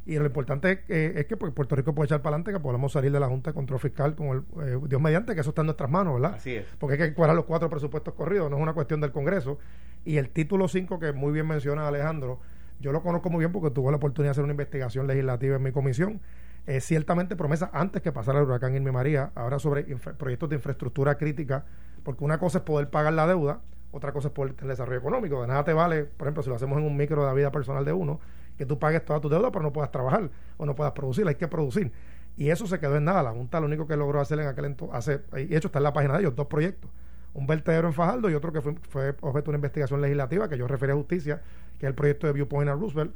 [0.08, 2.92] Y lo importante eh, es que pues, Puerto Rico puede echar para adelante, que podamos
[2.92, 5.60] salir de la Junta de Control Fiscal con el eh, Dios mediante, que eso está
[5.60, 6.36] en nuestras manos, ¿verdad?
[6.36, 6.64] Así es.
[6.78, 9.58] Porque hay que cuadrar los cuatro presupuestos corridos, no es una cuestión del Congreso.
[10.06, 12.40] Y el título 5, que muy bien menciona Alejandro,
[12.80, 15.62] yo lo conozco muy bien porque tuve la oportunidad de hacer una investigación legislativa en
[15.62, 16.22] mi comisión.
[16.66, 21.18] Es ciertamente promesa antes que pasara el huracán Irma María, ahora sobre proyectos de infraestructura
[21.18, 21.66] crítica,
[22.02, 25.42] porque una cosa es poder pagar la deuda, otra cosa es poder tener desarrollo económico.
[25.42, 27.50] De nada te vale, por ejemplo, si lo hacemos en un micro de la vida
[27.50, 28.20] personal de uno,
[28.58, 31.36] que tú pagues toda tu deuda pero no puedas trabajar o no puedas producir, hay
[31.36, 31.92] que producir.
[32.36, 33.22] Y eso se quedó en nada.
[33.22, 35.92] La Junta lo único que logró hacer en aquel entonces, y hecho está en la
[35.92, 36.90] página de ellos, dos proyectos.
[37.34, 40.58] Un vertedero en Fajardo y otro que fue, fue objeto de una investigación legislativa que
[40.58, 41.40] yo referí a justicia,
[41.78, 43.12] que es el proyecto de Viewpoint a Roosevelt,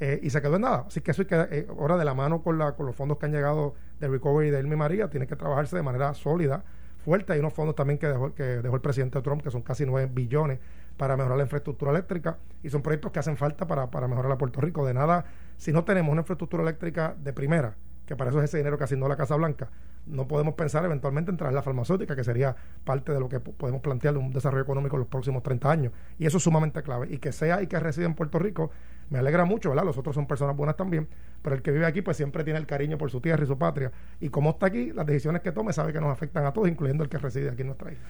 [0.00, 0.84] eh, y se quedó en nada.
[0.86, 3.18] Así que eso hay que, eh, ahora de la mano con, la, con los fondos
[3.18, 6.64] que han llegado de Recovery de Irma María, tiene que trabajarse de manera sólida,
[7.04, 7.32] fuerte.
[7.32, 10.10] Hay unos fondos también que dejó, que dejó el presidente Trump, que son casi 9
[10.12, 10.58] billones
[10.96, 14.38] para mejorar la infraestructura eléctrica y son proyectos que hacen falta para, para mejorar a
[14.38, 14.86] Puerto Rico.
[14.86, 15.24] De nada,
[15.56, 17.74] si no tenemos una infraestructura eléctrica de primera,
[18.06, 19.70] que para eso es ese dinero que asignó la Casa Blanca,
[20.06, 22.54] no podemos pensar eventualmente en traer la farmacéutica, que sería
[22.84, 25.92] parte de lo que podemos plantear de un desarrollo económico en los próximos 30 años.
[26.18, 27.08] Y eso es sumamente clave.
[27.10, 28.70] Y que sea y que resida en Puerto Rico,
[29.08, 29.84] me alegra mucho, ¿verdad?
[29.84, 31.08] Los otros son personas buenas también,
[31.42, 33.56] pero el que vive aquí pues siempre tiene el cariño por su tierra y su
[33.56, 33.92] patria.
[34.20, 37.02] Y como está aquí, las decisiones que tome sabe que nos afectan a todos, incluyendo
[37.02, 38.04] el que reside aquí en nuestra isla.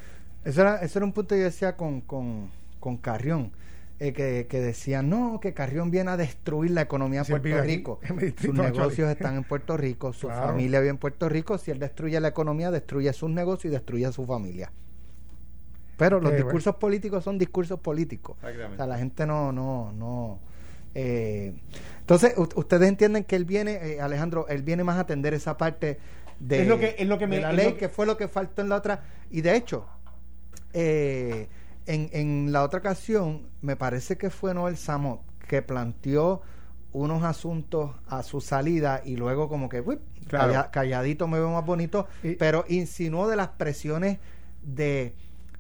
[0.45, 2.51] Eso era, eso era un punto que yo decía con, con
[2.85, 3.51] con Carrión.
[3.99, 8.01] Eh, que, que decían, no, que Carrión viene a destruir la economía de Puerto Rico.
[8.39, 11.57] Sus negocios están en Puerto Rico, su familia vive en Puerto Rico.
[11.57, 14.71] Si él destruye la economía, destruye sus negocios y destruye a su familia.
[15.97, 18.37] Pero los discursos políticos son discursos políticos.
[18.43, 20.41] O sea, la gente no, no, no.
[20.95, 21.55] Eh,
[22.01, 25.99] entonces, ustedes entienden que él viene, eh, Alejandro, él viene más a atender esa parte
[26.39, 28.61] de, es lo que, es lo que me, la ley, que, fue lo que faltó
[28.61, 29.05] en la otra.
[29.31, 29.87] Y de hecho,
[30.75, 31.47] eh,
[31.87, 36.43] en, en la otra ocasión, me parece que fue Noel Samot que planteó
[36.93, 39.83] unos asuntos a su salida y luego como que
[40.71, 42.07] calladito me veo más bonito,
[42.39, 44.19] pero insinuó de las presiones
[44.63, 45.15] de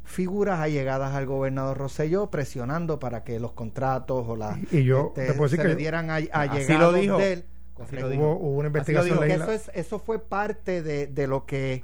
[0.05, 5.49] figuras allegadas al gobernador Rosselló presionando para que los contratos o las y yo este,
[5.49, 7.45] se le dieran a, allegados de él.
[7.77, 9.25] Hubo, una investigación.
[9.29, 11.83] eso, es, eso fue parte de, de lo que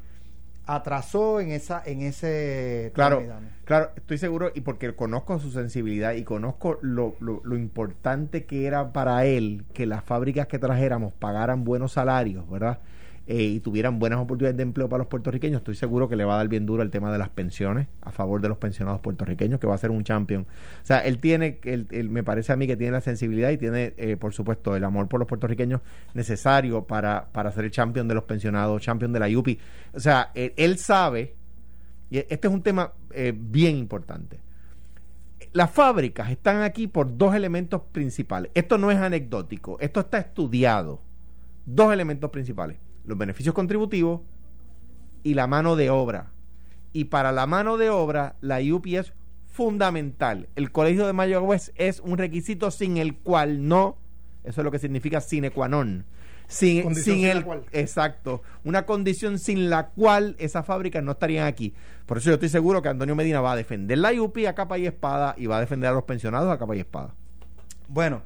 [0.67, 3.23] atrasó en esa en ese claro
[3.65, 8.67] claro estoy seguro y porque conozco su sensibilidad y conozco lo, lo, lo, importante que
[8.67, 12.79] era para él que las fábricas que trajéramos pagaran buenos salarios verdad
[13.31, 16.35] eh, y tuvieran buenas oportunidades de empleo para los puertorriqueños, estoy seguro que le va
[16.35, 19.61] a dar bien duro el tema de las pensiones a favor de los pensionados puertorriqueños,
[19.61, 20.43] que va a ser un champion.
[20.43, 23.95] O sea, él tiene, él, me parece a mí que tiene la sensibilidad y tiene,
[23.99, 25.81] eh, por supuesto, el amor por los puertorriqueños
[26.13, 29.61] necesario para, para ser el champion de los pensionados, champion de la UPI.
[29.95, 31.37] O sea, él, sabe,
[32.11, 34.41] y este es un tema eh, bien importante.
[35.53, 38.51] Las fábricas están aquí por dos elementos principales.
[38.55, 41.01] Esto no es anecdótico, esto está estudiado.
[41.65, 44.21] Dos elementos principales los beneficios contributivos
[45.23, 46.33] y la mano de obra.
[46.93, 49.13] Y para la mano de obra, la UPI es
[49.47, 50.49] fundamental.
[50.57, 53.99] El Colegio de Mayagüez es un requisito sin el cual no,
[54.45, 56.05] eso es lo que significa sine qua non.
[56.49, 61.75] Sin, sin el, exacto, una condición sin la cual esas fábricas no estarían aquí.
[62.07, 64.77] Por eso yo estoy seguro que Antonio Medina va a defender la UPI a capa
[64.77, 67.15] y espada y va a defender a los pensionados a capa y espada.
[67.87, 68.23] Bueno,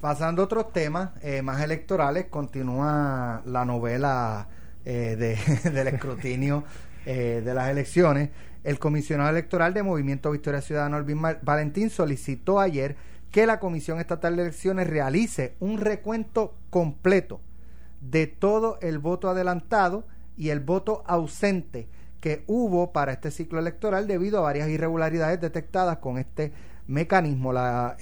[0.00, 4.46] Pasando a otros temas eh, más electorales, continúa la novela
[4.84, 5.16] eh,
[5.64, 6.62] del escrutinio
[7.04, 8.30] eh, de las elecciones.
[8.62, 12.94] El comisionado electoral de Movimiento Victoria Ciudadana, Alvin Valentín, solicitó ayer
[13.32, 17.40] que la Comisión Estatal de Elecciones realice un recuento completo
[18.00, 20.06] de todo el voto adelantado
[20.36, 21.88] y el voto ausente
[22.20, 26.52] que hubo para este ciclo electoral debido a varias irregularidades detectadas con este
[26.86, 27.52] mecanismo.
[27.52, 27.96] La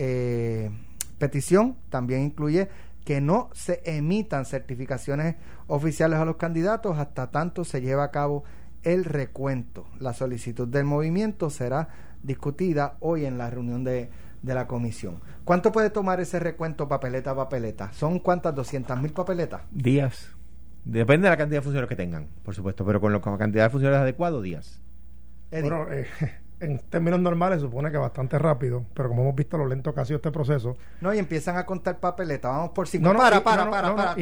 [1.18, 2.68] petición también incluye
[3.04, 5.36] que no se emitan certificaciones
[5.68, 8.42] oficiales a los candidatos hasta tanto se lleve a cabo
[8.82, 9.86] el recuento.
[10.00, 11.88] La solicitud del movimiento será
[12.22, 14.10] discutida hoy en la reunión de,
[14.42, 15.20] la comisión.
[15.44, 17.92] ¿Cuánto puede tomar ese recuento papeleta a papeleta?
[17.92, 18.54] ¿Son cuántas?
[18.54, 19.62] ¿200 mil papeletas?
[19.72, 20.36] Días.
[20.84, 23.70] Depende de la cantidad de funcionarios que tengan, por supuesto, pero con, la cantidad de
[23.70, 24.80] funcionarios adecuados, días.
[25.50, 26.06] Bueno, eh,
[26.60, 30.04] en términos normales supone que bastante rápido, pero como hemos visto lo lento que ha
[30.04, 30.76] sido este proceso.
[31.00, 33.12] No, y empiezan a contar papeletas, vamos por cinco.
[33.12, 34.14] No, para, para, para, para,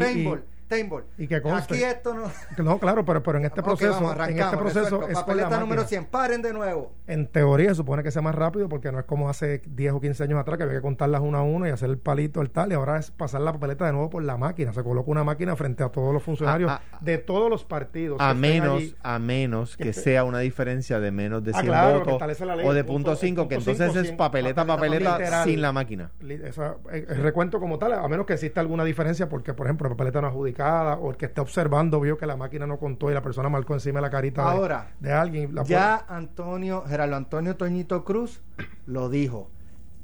[0.68, 1.05] Taimbol.
[1.18, 2.31] Y que conste- Aquí esto no.
[2.62, 5.83] No, claro, pero, pero en este proceso, vamos, en este proceso es la Papeleta número
[5.83, 5.85] máquina.
[6.00, 6.05] 100.
[6.07, 6.92] Paren de nuevo.
[7.07, 10.00] En teoría se supone que sea más rápido porque no es como hace 10 o
[10.00, 12.50] 15 años atrás que había que contarlas una a una y hacer el palito, el
[12.50, 14.72] tal, y ahora es pasar la papeleta de nuevo por la máquina.
[14.72, 18.18] Se coloca una máquina frente a todos los funcionarios A- a- de todos los partidos.
[18.20, 18.96] A menos, allí.
[19.03, 22.66] a menos que sea una diferencia de menos de Ah, 100 claro, que votos ley,
[22.66, 25.48] o de punto punto- 5, el que entonces es papeleta, papeleta papeleta literal.
[25.48, 26.11] sin la máquina.
[26.29, 29.88] Esa- el, el recuento como tal, a menos que exista alguna diferencia, porque por ejemplo,
[29.88, 30.31] la papeleta no
[30.62, 33.74] o el que esté observando vio que la máquina no contó y la persona marcó
[33.74, 35.54] encima de la carita de- Ahora, de, alguien.
[35.54, 38.40] la Ya Antonio, Gerardo Antonio Toñito Cruz
[38.86, 39.50] lo dijo.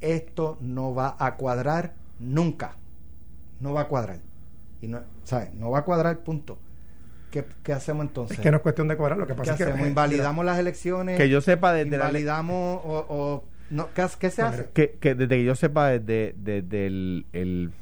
[0.00, 2.72] Esto no va a cuadrar nunca.
[3.60, 4.18] No va a cuadrar.
[4.80, 5.52] Y no, ¿sabes?
[5.54, 6.58] No va a cuadrar, punto.
[7.30, 8.38] ¿Qué, qué hacemos entonces?
[8.38, 9.82] Es que no es cuestión de cobrar, lo que ¿Qué pasa es que?
[9.88, 11.16] ¿Invalidamos las elecciones?
[11.18, 14.68] Que yo sepa desde la ¿Invalidamos o, o- no, ¿qué, qué se hace?
[14.74, 17.72] que, que desde que yo sepa desde, desde el, el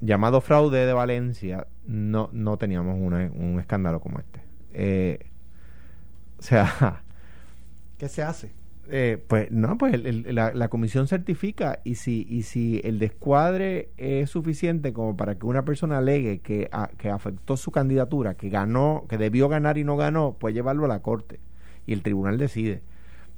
[0.00, 4.40] llamado fraude de Valencia no, no teníamos una- un escándalo como este.
[4.72, 5.18] Eh,
[6.38, 7.02] o sea,
[7.98, 8.52] ¿Qué se hace?
[8.90, 12.98] eh, pues no, pues el- el- la, la comisión certifica y si, y si el
[12.98, 18.34] descuadre es suficiente como para que una persona alegue que, a- que afectó su candidatura,
[18.34, 21.40] que ganó, que debió ganar y no ganó, pues llevarlo a la corte
[21.86, 22.82] y el tribunal decide.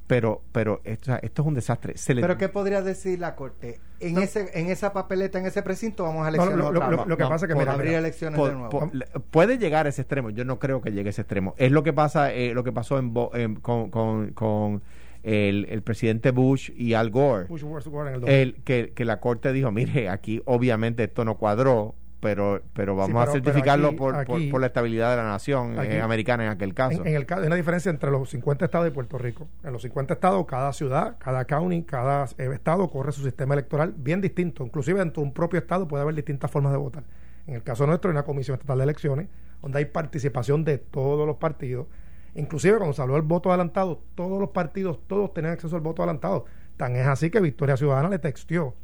[0.07, 1.97] Pero, pero esto, esto es un desastre.
[1.97, 3.81] Se le- ¿Pero qué podría decir la Corte?
[3.99, 4.21] En, No.
[4.21, 7.07] ese, en esa papeleta, en ese precinto, vamos a No, elecciones lo- lo- lo- vez.
[7.07, 8.69] lo que No, pasa es que, por mira, abrir mira, elecciones Po- de nuevo.
[8.69, 10.29] po- le- puede llegar a ese extremo.
[10.29, 11.55] Yo no creo que llegue a ese extremo.
[11.57, 14.81] Es lo que pasa, eh, lo que pasó en, Bo- en- con, con- con
[15.23, 17.47] el, el presidente Bush y Al Gore.
[17.47, 21.35] Bush Gore en el El, que, que la corte dijo, mire, aquí obviamente esto no
[21.37, 25.11] cuadró, pero, pero vamos Sí, a pero- certificarlo aquí- por, por- aquí- por la estabilidad
[25.11, 27.01] de la nación eh, americana en aquel caso.
[27.01, 29.47] En, en el caso, hay una diferencia entre los 50 estados y Puerto Rico.
[29.63, 33.93] En los 50 estados, cada ciudad, cada county, cada eh, estado corre su sistema electoral
[33.95, 34.63] bien distinto.
[34.65, 37.03] Inclusive dentro de un propio estado puede haber distintas formas de votar.
[37.45, 39.27] En el caso nuestro hay una comisión estatal de elecciones
[39.61, 41.87] donde hay participación de todos los partidos.
[42.35, 46.03] Inclusive cuando se habló del voto adelantado, todos los partidos, todos tenían acceso al voto
[46.03, 46.45] adelantado.
[46.77, 48.75] Tan es así que Victoria Ciudadana le textió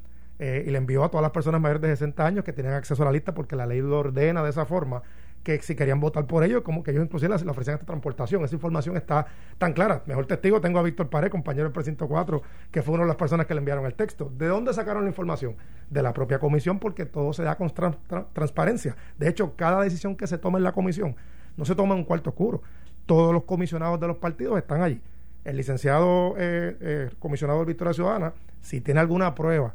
[0.46, 3.02] eh, y le envió a todas las personas mayores de 60 años que tenían acceso
[3.04, 5.02] a la lista porque la ley lo ordena de esa forma
[5.42, 8.44] que si querían votar por ellos, como que ellos inclusive le, ofrecían esta transportación.
[8.44, 9.26] Esa información está
[9.58, 10.02] tan clara.
[10.06, 13.16] Mejor testigo tengo a Víctor Pared, compañero del precinto 4, que fue una de las
[13.18, 14.32] personas que le enviaron el texto.
[14.38, 15.56] ¿De dónde sacaron la información?
[15.90, 18.96] De la propia comisión, porque todo se da con tran- tran- transparencia.
[19.18, 21.16] De hecho, cada decisión que se toma en la comisión
[21.58, 22.62] no se toma en un cuarto oscuro.
[23.06, 25.02] Todos los comisionados de los partidos están allí.
[25.44, 29.74] El licenciado eh, eh, comisionado de Victoria Ciudadana, si tiene alguna prueba,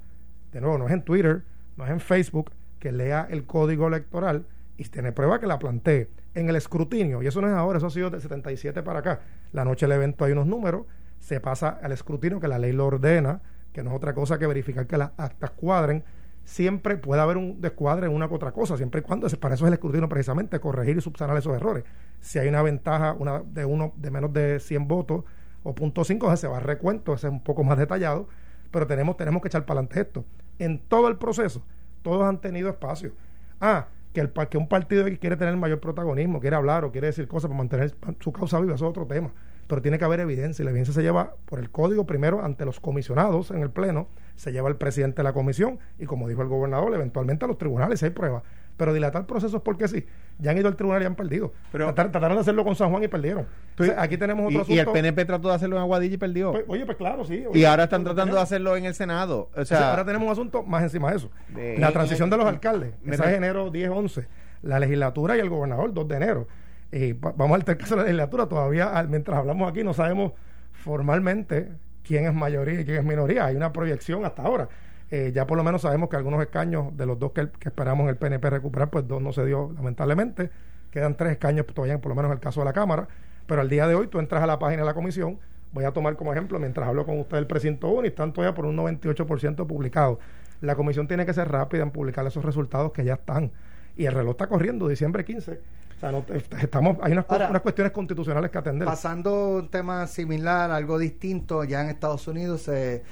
[0.53, 1.43] de nuevo, no es en Twitter,
[1.77, 6.09] no es en Facebook, que lea el código electoral y tiene prueba que la plantee
[6.35, 7.23] en el escrutinio.
[7.23, 9.21] Y eso no es ahora, eso ha sido del 77 para acá.
[9.53, 10.87] La noche del evento hay unos números,
[11.19, 13.41] se pasa al escrutinio que la ley lo ordena,
[13.73, 16.05] que no es otra cosa que verificar que las actas cuadren.
[16.45, 19.65] Siempre puede haber un descuadre en una u otra cosa, siempre y cuando, para eso
[19.65, 21.85] es el escrutinio precisamente, corregir y subsanar esos errores.
[22.21, 25.25] Si hay una ventaja una de uno de menos de 100 votos
[25.63, 28.29] o punto .5, se va a recuento, ese es un poco más detallado,
[28.71, 30.25] pero tenemos, tenemos que echar para adelante esto.
[30.59, 31.63] En todo el proceso,
[32.03, 33.13] todos han tenido espacio.
[33.61, 37.09] Ah, que, el, que un partido que quiere tener mayor protagonismo, quiere hablar o quiere
[37.09, 39.33] decir cosas para mantener su causa viva, eso es otro tema.
[39.67, 42.65] Pero tiene que haber evidencia y la evidencia se lleva por el código primero ante
[42.65, 46.41] los comisionados en el Pleno, se lleva el presidente de la comisión y como dijo
[46.43, 48.43] el gobernador, eventualmente a los tribunales si hay pruebas.
[48.79, 50.07] Pero dilatar procesos porque sí.
[50.39, 51.53] Ya han ido al tribunal y han perdido.
[51.73, 53.47] Pero- Tratar- trataron de hacerlo con San Juan y perdieron.
[53.71, 54.93] Entonces, aquí tenemos otro y, y el asunto.
[54.95, 56.53] PNP trató de hacerlo en Aguadilla y perdió.
[56.53, 57.45] Pues, oye, pues claro, sí.
[57.53, 59.51] y ahora están pues, tratando de hacerlo en el Senado.
[59.55, 61.31] O sea, ahora tenemos un asunto más encima de eso.
[61.49, 62.95] De- la transición de los alcaldes.
[63.05, 64.27] Esa es enero 10-11.
[64.63, 66.49] La legislatura y el gobernador, 2 de enero.
[66.93, 68.47] Y pa- vamos al caso de la legislatura.
[68.47, 70.33] Todavía, al- mientras hablamos aquí, no sabemos
[70.73, 71.69] formalmente
[72.03, 73.45] quién es mayoría y quién es minoría.
[73.47, 74.69] Hay una proyección hasta ahora.
[75.11, 78.05] Eh, ya por lo menos sabemos que algunos escaños de los dos que, que esperamos
[78.05, 80.51] en el PNP recuperar, pues dos no se dio lamentablemente.
[80.91, 83.09] Quedan tres escaños todavía, por lo menos en el caso de la Cámara.
[83.47, 85.39] Pero al día de hoy tú entras a la página de la comisión.
[85.73, 88.55] Voy a tomar como ejemplo, mientras hablo con usted del precinto 1 y están todavía
[88.55, 90.19] por un 98% publicados.
[90.61, 93.53] La comisión tiene que ser rápida en publicar esos resultados que ya están.
[93.97, 95.53] Y el reloj está corriendo, diciembre 15.
[95.53, 96.25] O sea, no,
[96.61, 98.87] estamos, hay unas, Ahora, unas cuestiones constitucionales que atender.
[98.87, 103.03] Pasando un tema similar, algo distinto, ya en Estados Unidos se eh,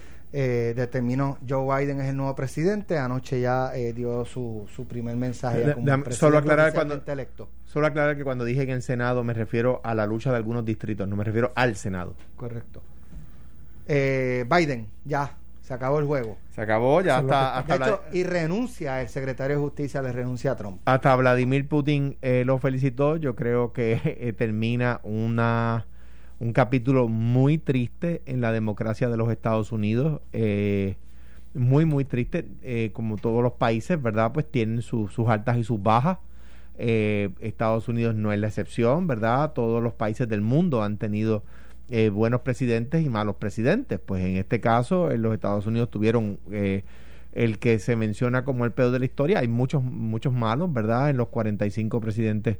[0.76, 2.98] determinó Joe Biden es el nuevo presidente.
[2.98, 7.48] Anoche ya eh, dio su, su primer mensaje Da- como presidente solo aclarar cuando- electo.
[7.64, 10.64] solo aclarar que cuando dije en el Senado me refiero a la lucha de algunos
[10.64, 12.14] distritos, no me refiero al Senado.
[12.36, 12.82] Correcto.
[13.88, 16.36] Eh, Biden, ya, se acabó el juego.
[16.54, 20.52] Se acabó, ya hasta, De hasta, hecho, y renuncia, el secretario de Justicia le renuncia
[20.52, 20.80] a Trump.
[20.84, 23.16] hasta Vladimir Putin eh, lo felicitó.
[23.16, 25.86] Yo creo que eh, termina una
[26.38, 30.20] un capítulo muy triste en la democracia de los Estados Unidos.
[30.32, 30.96] eh,
[31.54, 32.46] muy, muy triste.
[32.62, 34.32] eh, como todos los países, ¿verdad?
[34.32, 36.18] Pues tienen su- sus altas y sus bajas.
[36.78, 39.52] Eh, Estados Unidos no es la excepción, ¿verdad?
[39.54, 41.42] Todos los países del mundo han tenido
[41.88, 43.98] eh, buenos presidentes y malos presidentes.
[44.04, 46.82] Pues en este caso, en los Estados Unidos tuvieron eh,
[47.32, 49.38] el que se menciona como el peor de la historia.
[49.38, 51.08] Hay muchos, muchos malos, ¿verdad?
[51.10, 52.58] En los 45 presidentes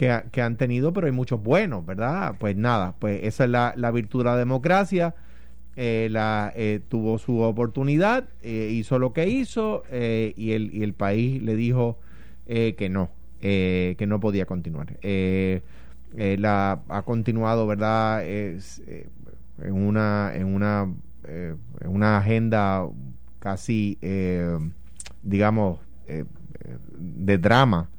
[0.00, 2.36] que, que han tenido, pero hay muchos buenos, ¿verdad?
[2.38, 5.14] Pues nada, pues esa es la, virtud de la democracia.
[5.76, 10.84] Eh, la, eh, tuvo su oportunidad, eh, hizo lo que hizo eh, y, el, y
[10.84, 11.98] el país le dijo
[12.46, 13.10] eh, que no,
[13.42, 14.96] que no podía continuar.
[16.16, 18.24] La ha continuado, ¿verdad?
[18.26, 18.82] Es,
[19.62, 20.90] en una en una
[21.28, 22.86] en una agenda
[23.38, 23.98] casi,
[25.22, 25.78] digamos,
[26.98, 27.90] de drama,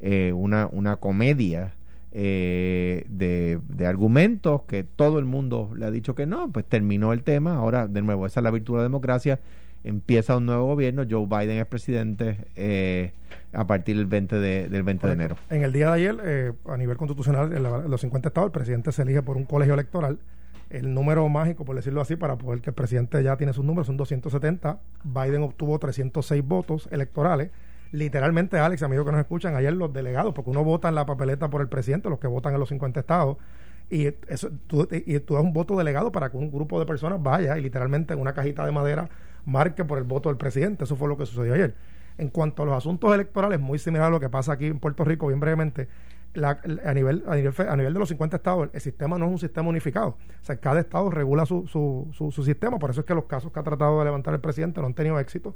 [0.00, 1.72] eh, una una comedia
[2.12, 7.12] eh, de, de argumentos que todo el mundo le ha dicho que no, pues terminó
[7.12, 7.56] el tema.
[7.56, 9.38] Ahora, de nuevo, esa es la virtud de la democracia.
[9.84, 11.04] Empieza un nuevo gobierno.
[11.08, 13.12] Joe Biden es presidente eh,
[13.52, 15.36] a partir del 20 de, del 20 de enero.
[15.50, 18.48] En el día de ayer, eh, a nivel constitucional, en, la- en los 50 estados,
[18.48, 20.18] el presidente se elige por un colegio electoral.
[20.70, 23.86] El número mágico, por decirlo así, para poder que el presidente ya tiene sus números,
[23.86, 24.80] son 270.
[25.04, 27.50] Biden obtuvo 306 votos electorales.
[27.92, 31.48] Literalmente, Alex, amigos que nos escuchan, ayer los delegados, porque uno vota en la papeleta
[31.48, 33.36] por el presidente, los que votan en los 50 estados,
[33.88, 37.56] y eso tú, y das un voto delegado para que un grupo de personas vaya
[37.56, 39.08] y literalmente en una cajita de madera
[39.44, 40.82] marque por el voto del presidente.
[40.84, 41.76] Eso fue lo que sucedió ayer.
[42.18, 45.04] En cuanto a los asuntos electorales, muy similar a lo que pasa aquí en Puerto
[45.04, 45.86] Rico, bien brevemente,
[46.34, 49.30] la- a, nivel, a, nivel, a nivel de los 50 estados, el sistema no es
[49.32, 50.08] un sistema unificado.
[50.42, 53.26] O sea, cada estado regula su, su, su, su sistema, por eso es que los
[53.26, 55.54] casos que ha tratado de levantar el presidente no han tenido éxito.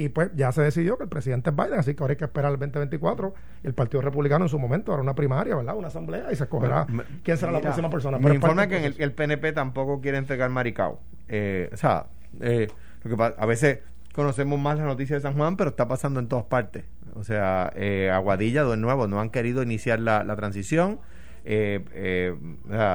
[0.00, 2.24] Y pues ya se decidió que el presidente es Biden, así que ahora hay que
[2.24, 3.34] esperar el 2024
[3.64, 5.74] y el Partido Republicano en su momento hará una primaria, ¿verdad?
[5.76, 8.16] Una asamblea y se escogerá Me- quién será la próxima persona.
[8.18, 11.00] Me Pero es informa que en el, PNP tampoco quiere entregar Maricao.
[11.26, 12.06] Eh, o sea,
[12.40, 12.68] eh,
[13.02, 13.80] lo que pa- a veces
[14.14, 16.84] conocemos más las noticias de San Juan, pero está pasando en todas partes.
[17.14, 21.00] O sea, eh, Aguadilla, de nuevo, no han querido iniciar la, la transición.
[21.44, 22.36] Eh, eh,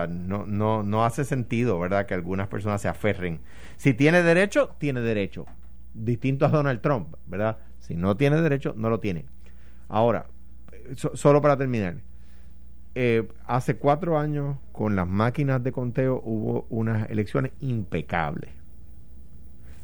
[0.08, 3.41] no, no, no hace sentido, ¿verdad?, que algunas personas se aferren.
[3.76, 5.45] Si tiene derecho, tiene derecho.
[5.93, 7.57] Distinto a Donald Trump, ¿verdad?
[7.79, 9.25] Si no tiene derecho, no lo tiene.
[9.89, 10.25] Ahora,
[10.95, 11.97] so- solo para terminar.
[12.95, 18.51] Eh, hace cuatro años, con las máquinas de conteo, hubo unas elecciones impecables.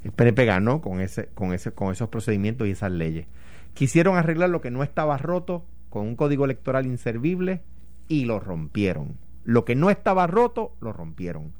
[0.03, 3.27] El PNP ganó con, ese, con, ese, con esos procedimientos y esas leyes.
[3.73, 7.61] Quisieron arreglar lo que no estaba roto con un código electoral inservible
[8.07, 9.17] y lo rompieron.
[9.43, 11.51] Lo que no estaba roto, lo rompieron.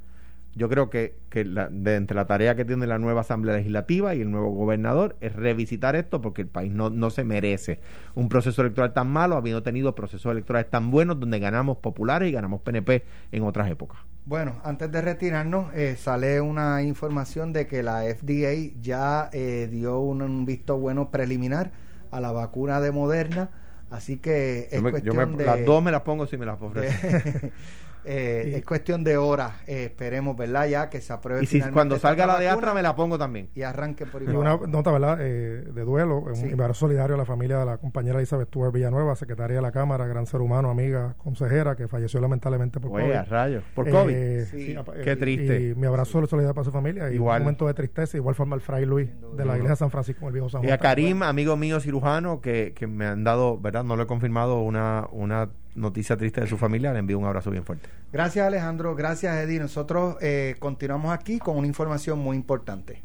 [0.56, 4.16] Yo creo que, que la- de entre la tarea que tiene la nueva Asamblea Legislativa
[4.16, 7.80] y el nuevo gobernador es revisitar esto porque el país no, no se merece
[8.16, 12.32] un proceso electoral tan malo, habiendo tenido procesos electorales tan buenos donde ganamos populares y
[12.32, 14.00] ganamos PNP en otras épocas.
[14.26, 20.00] Bueno, antes de retirarnos, eh, sale una información de que la FDA ya eh, dio
[20.00, 21.72] un, un visto bueno preliminar
[22.12, 23.50] a la vacuna de Moderna,
[23.90, 25.46] así que es Yo me- yo cuestión me- de...
[25.46, 27.52] Las dos me las pongo si me las ofrecen.
[28.12, 30.68] Eh, Y- es cuestión de horas, eh, esperemos, ¿verdad?
[30.68, 33.50] Ya que se apruebe y si cuando salga la de Astra me la pongo también.
[33.54, 34.38] y arranque por Y igual.
[34.58, 36.52] una nota, ¿verdad?, eh, de duelo, un Sí.
[36.52, 40.08] abrazo solidario a la familia de la compañera Elizabeth Tuer Villanueva, secretaria de la Cámara,
[40.08, 43.32] gran ser humano, amiga, consejera, que falleció lamentablemente por Oye, a COVID.
[43.32, 43.64] rayos.
[43.76, 44.40] Por Eh, COVID.
[44.46, 44.76] Sí.
[44.76, 45.62] apa- Qué y- triste.
[45.62, 47.12] Y, mi abrazo de solidaridad para su familia.
[47.12, 47.42] Y Igual.
[47.42, 49.08] un momento de tristeza, igual forma el Fray Luis
[49.38, 50.74] de la iglesia de San Francisco, el viejo San Y Juan.
[50.74, 53.84] a Karim, amigo mío cirujano, que, que me han dado, ¿verdad?
[53.84, 56.94] No lo he confirmado, una, una noticia triste de su familia.
[56.94, 57.90] Le envío un abrazo bien fuerte.
[58.12, 59.60] Gracias Alejandro, gracias Eddie.
[59.60, 63.04] Nosotros eh, continuamos aquí con una información muy importante.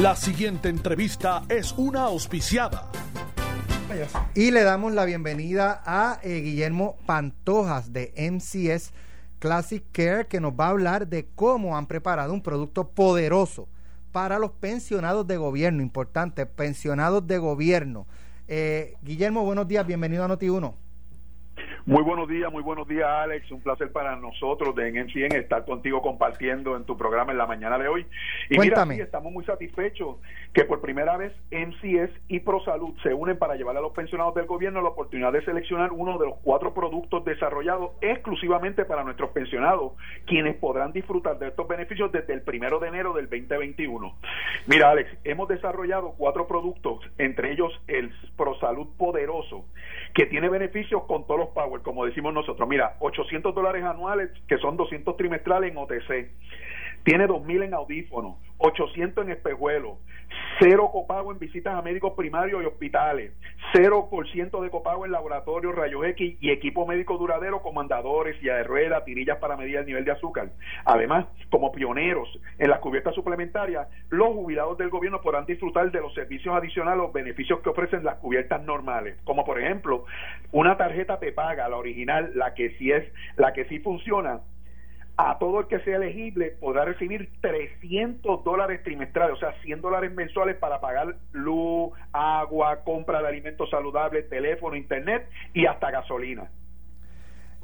[0.00, 2.90] La siguiente entrevista es una auspiciada.
[4.34, 8.92] Y le damos la bienvenida a eh, Guillermo Pantojas de MCS
[9.40, 13.68] Classic Care que nos va a hablar de cómo han preparado un producto poderoso
[14.12, 18.06] para los pensionados de gobierno, importante, pensionados de gobierno.
[18.46, 20.74] Eh, Guillermo, buenos días, bienvenido a Noti1.
[21.86, 23.50] Muy buenos días, muy buenos días, Alex.
[23.50, 27.46] Un placer para nosotros de en 100 estar contigo compartiendo en tu programa en la
[27.46, 28.06] mañana de hoy.
[28.50, 28.94] Y Cuéntame.
[28.94, 30.16] mira, sí, estamos muy satisfechos
[30.52, 34.46] que por primera vez MCS y ProSalud se unen para llevar a los pensionados del
[34.46, 39.92] gobierno la oportunidad de seleccionar uno de los cuatro productos desarrollados exclusivamente para nuestros pensionados,
[40.26, 44.14] quienes podrán disfrutar de estos beneficios desde el primero de enero del 2021.
[44.66, 49.64] Mira, Alex, hemos desarrollado cuatro productos, entre ellos el ProSalud Poderoso,
[50.14, 52.68] que tiene beneficios con todos los como decimos nosotros.
[52.68, 56.30] Mira, 800 dólares anuales, que son 200 trimestrales en OTC.
[57.04, 59.98] Tiene 2000 en audífonos, 800 en espejuelos,
[60.58, 63.32] cero copago en visitas a médicos primarios y hospitales,
[63.72, 68.62] 0% de copago en laboratorios, rayos X y equipo médico duradero como andadores, y de
[68.64, 70.50] ruedas, tirillas para medir el nivel de azúcar.
[70.84, 72.28] Además, como pioneros
[72.58, 77.12] en las cubiertas suplementarias, los jubilados del gobierno podrán disfrutar de los servicios adicionales, los
[77.12, 80.04] beneficios que ofrecen las cubiertas normales, como por ejemplo,
[80.52, 83.04] una tarjeta te paga, la original, la que sí es,
[83.36, 84.40] la que sí funciona,
[85.28, 90.12] a todo el que sea elegible podrá recibir 300 dólares trimestrales, o sea, 100 dólares
[90.14, 96.50] mensuales para pagar luz, agua, compra de alimentos saludables, teléfono, internet y hasta gasolina.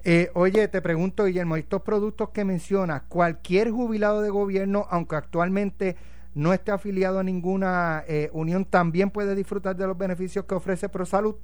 [0.05, 5.97] Eh, oye, te pregunto, Guillermo, estos productos que mencionas, cualquier jubilado de gobierno, aunque actualmente
[6.35, 10.91] no esté afiliado a ninguna eh, unión, también puede disfrutar de los beneficios que ofrece
[10.91, 11.37] ProSalud.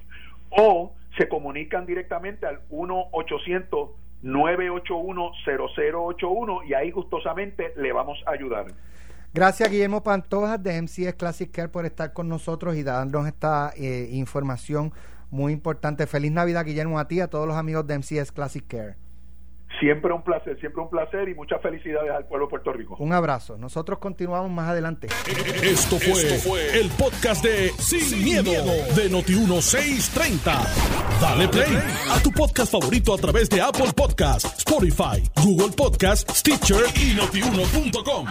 [0.52, 3.90] o se comunican directamente al 1 800
[4.24, 8.68] 981 0081 y ahí gustosamente le vamos a ayudar.
[9.36, 14.08] Gracias Guillermo Pantoja de MCS Classic Care por estar con nosotros y darnos esta eh,
[14.14, 14.94] información
[15.30, 16.08] muy importante.
[16.08, 18.96] Feliz Navidad Guillermo a ti y a todos los amigos de MCS Classic Care.
[19.82, 22.96] Siempre un placer, siempre un placer y muchas felicidades al pueblo de Puerto Rico.
[22.98, 23.58] Un abrazo.
[23.58, 25.10] Nosotros continuamos más adelante.
[25.62, 31.20] Esto fue, el podcast de Sin, miedo, de Noti1630.
[31.20, 31.78] Dale play
[32.10, 38.28] a tu podcast favorito a través de Apple Podcasts, Spotify, Google Podcasts, Stitcher y notiuno.com.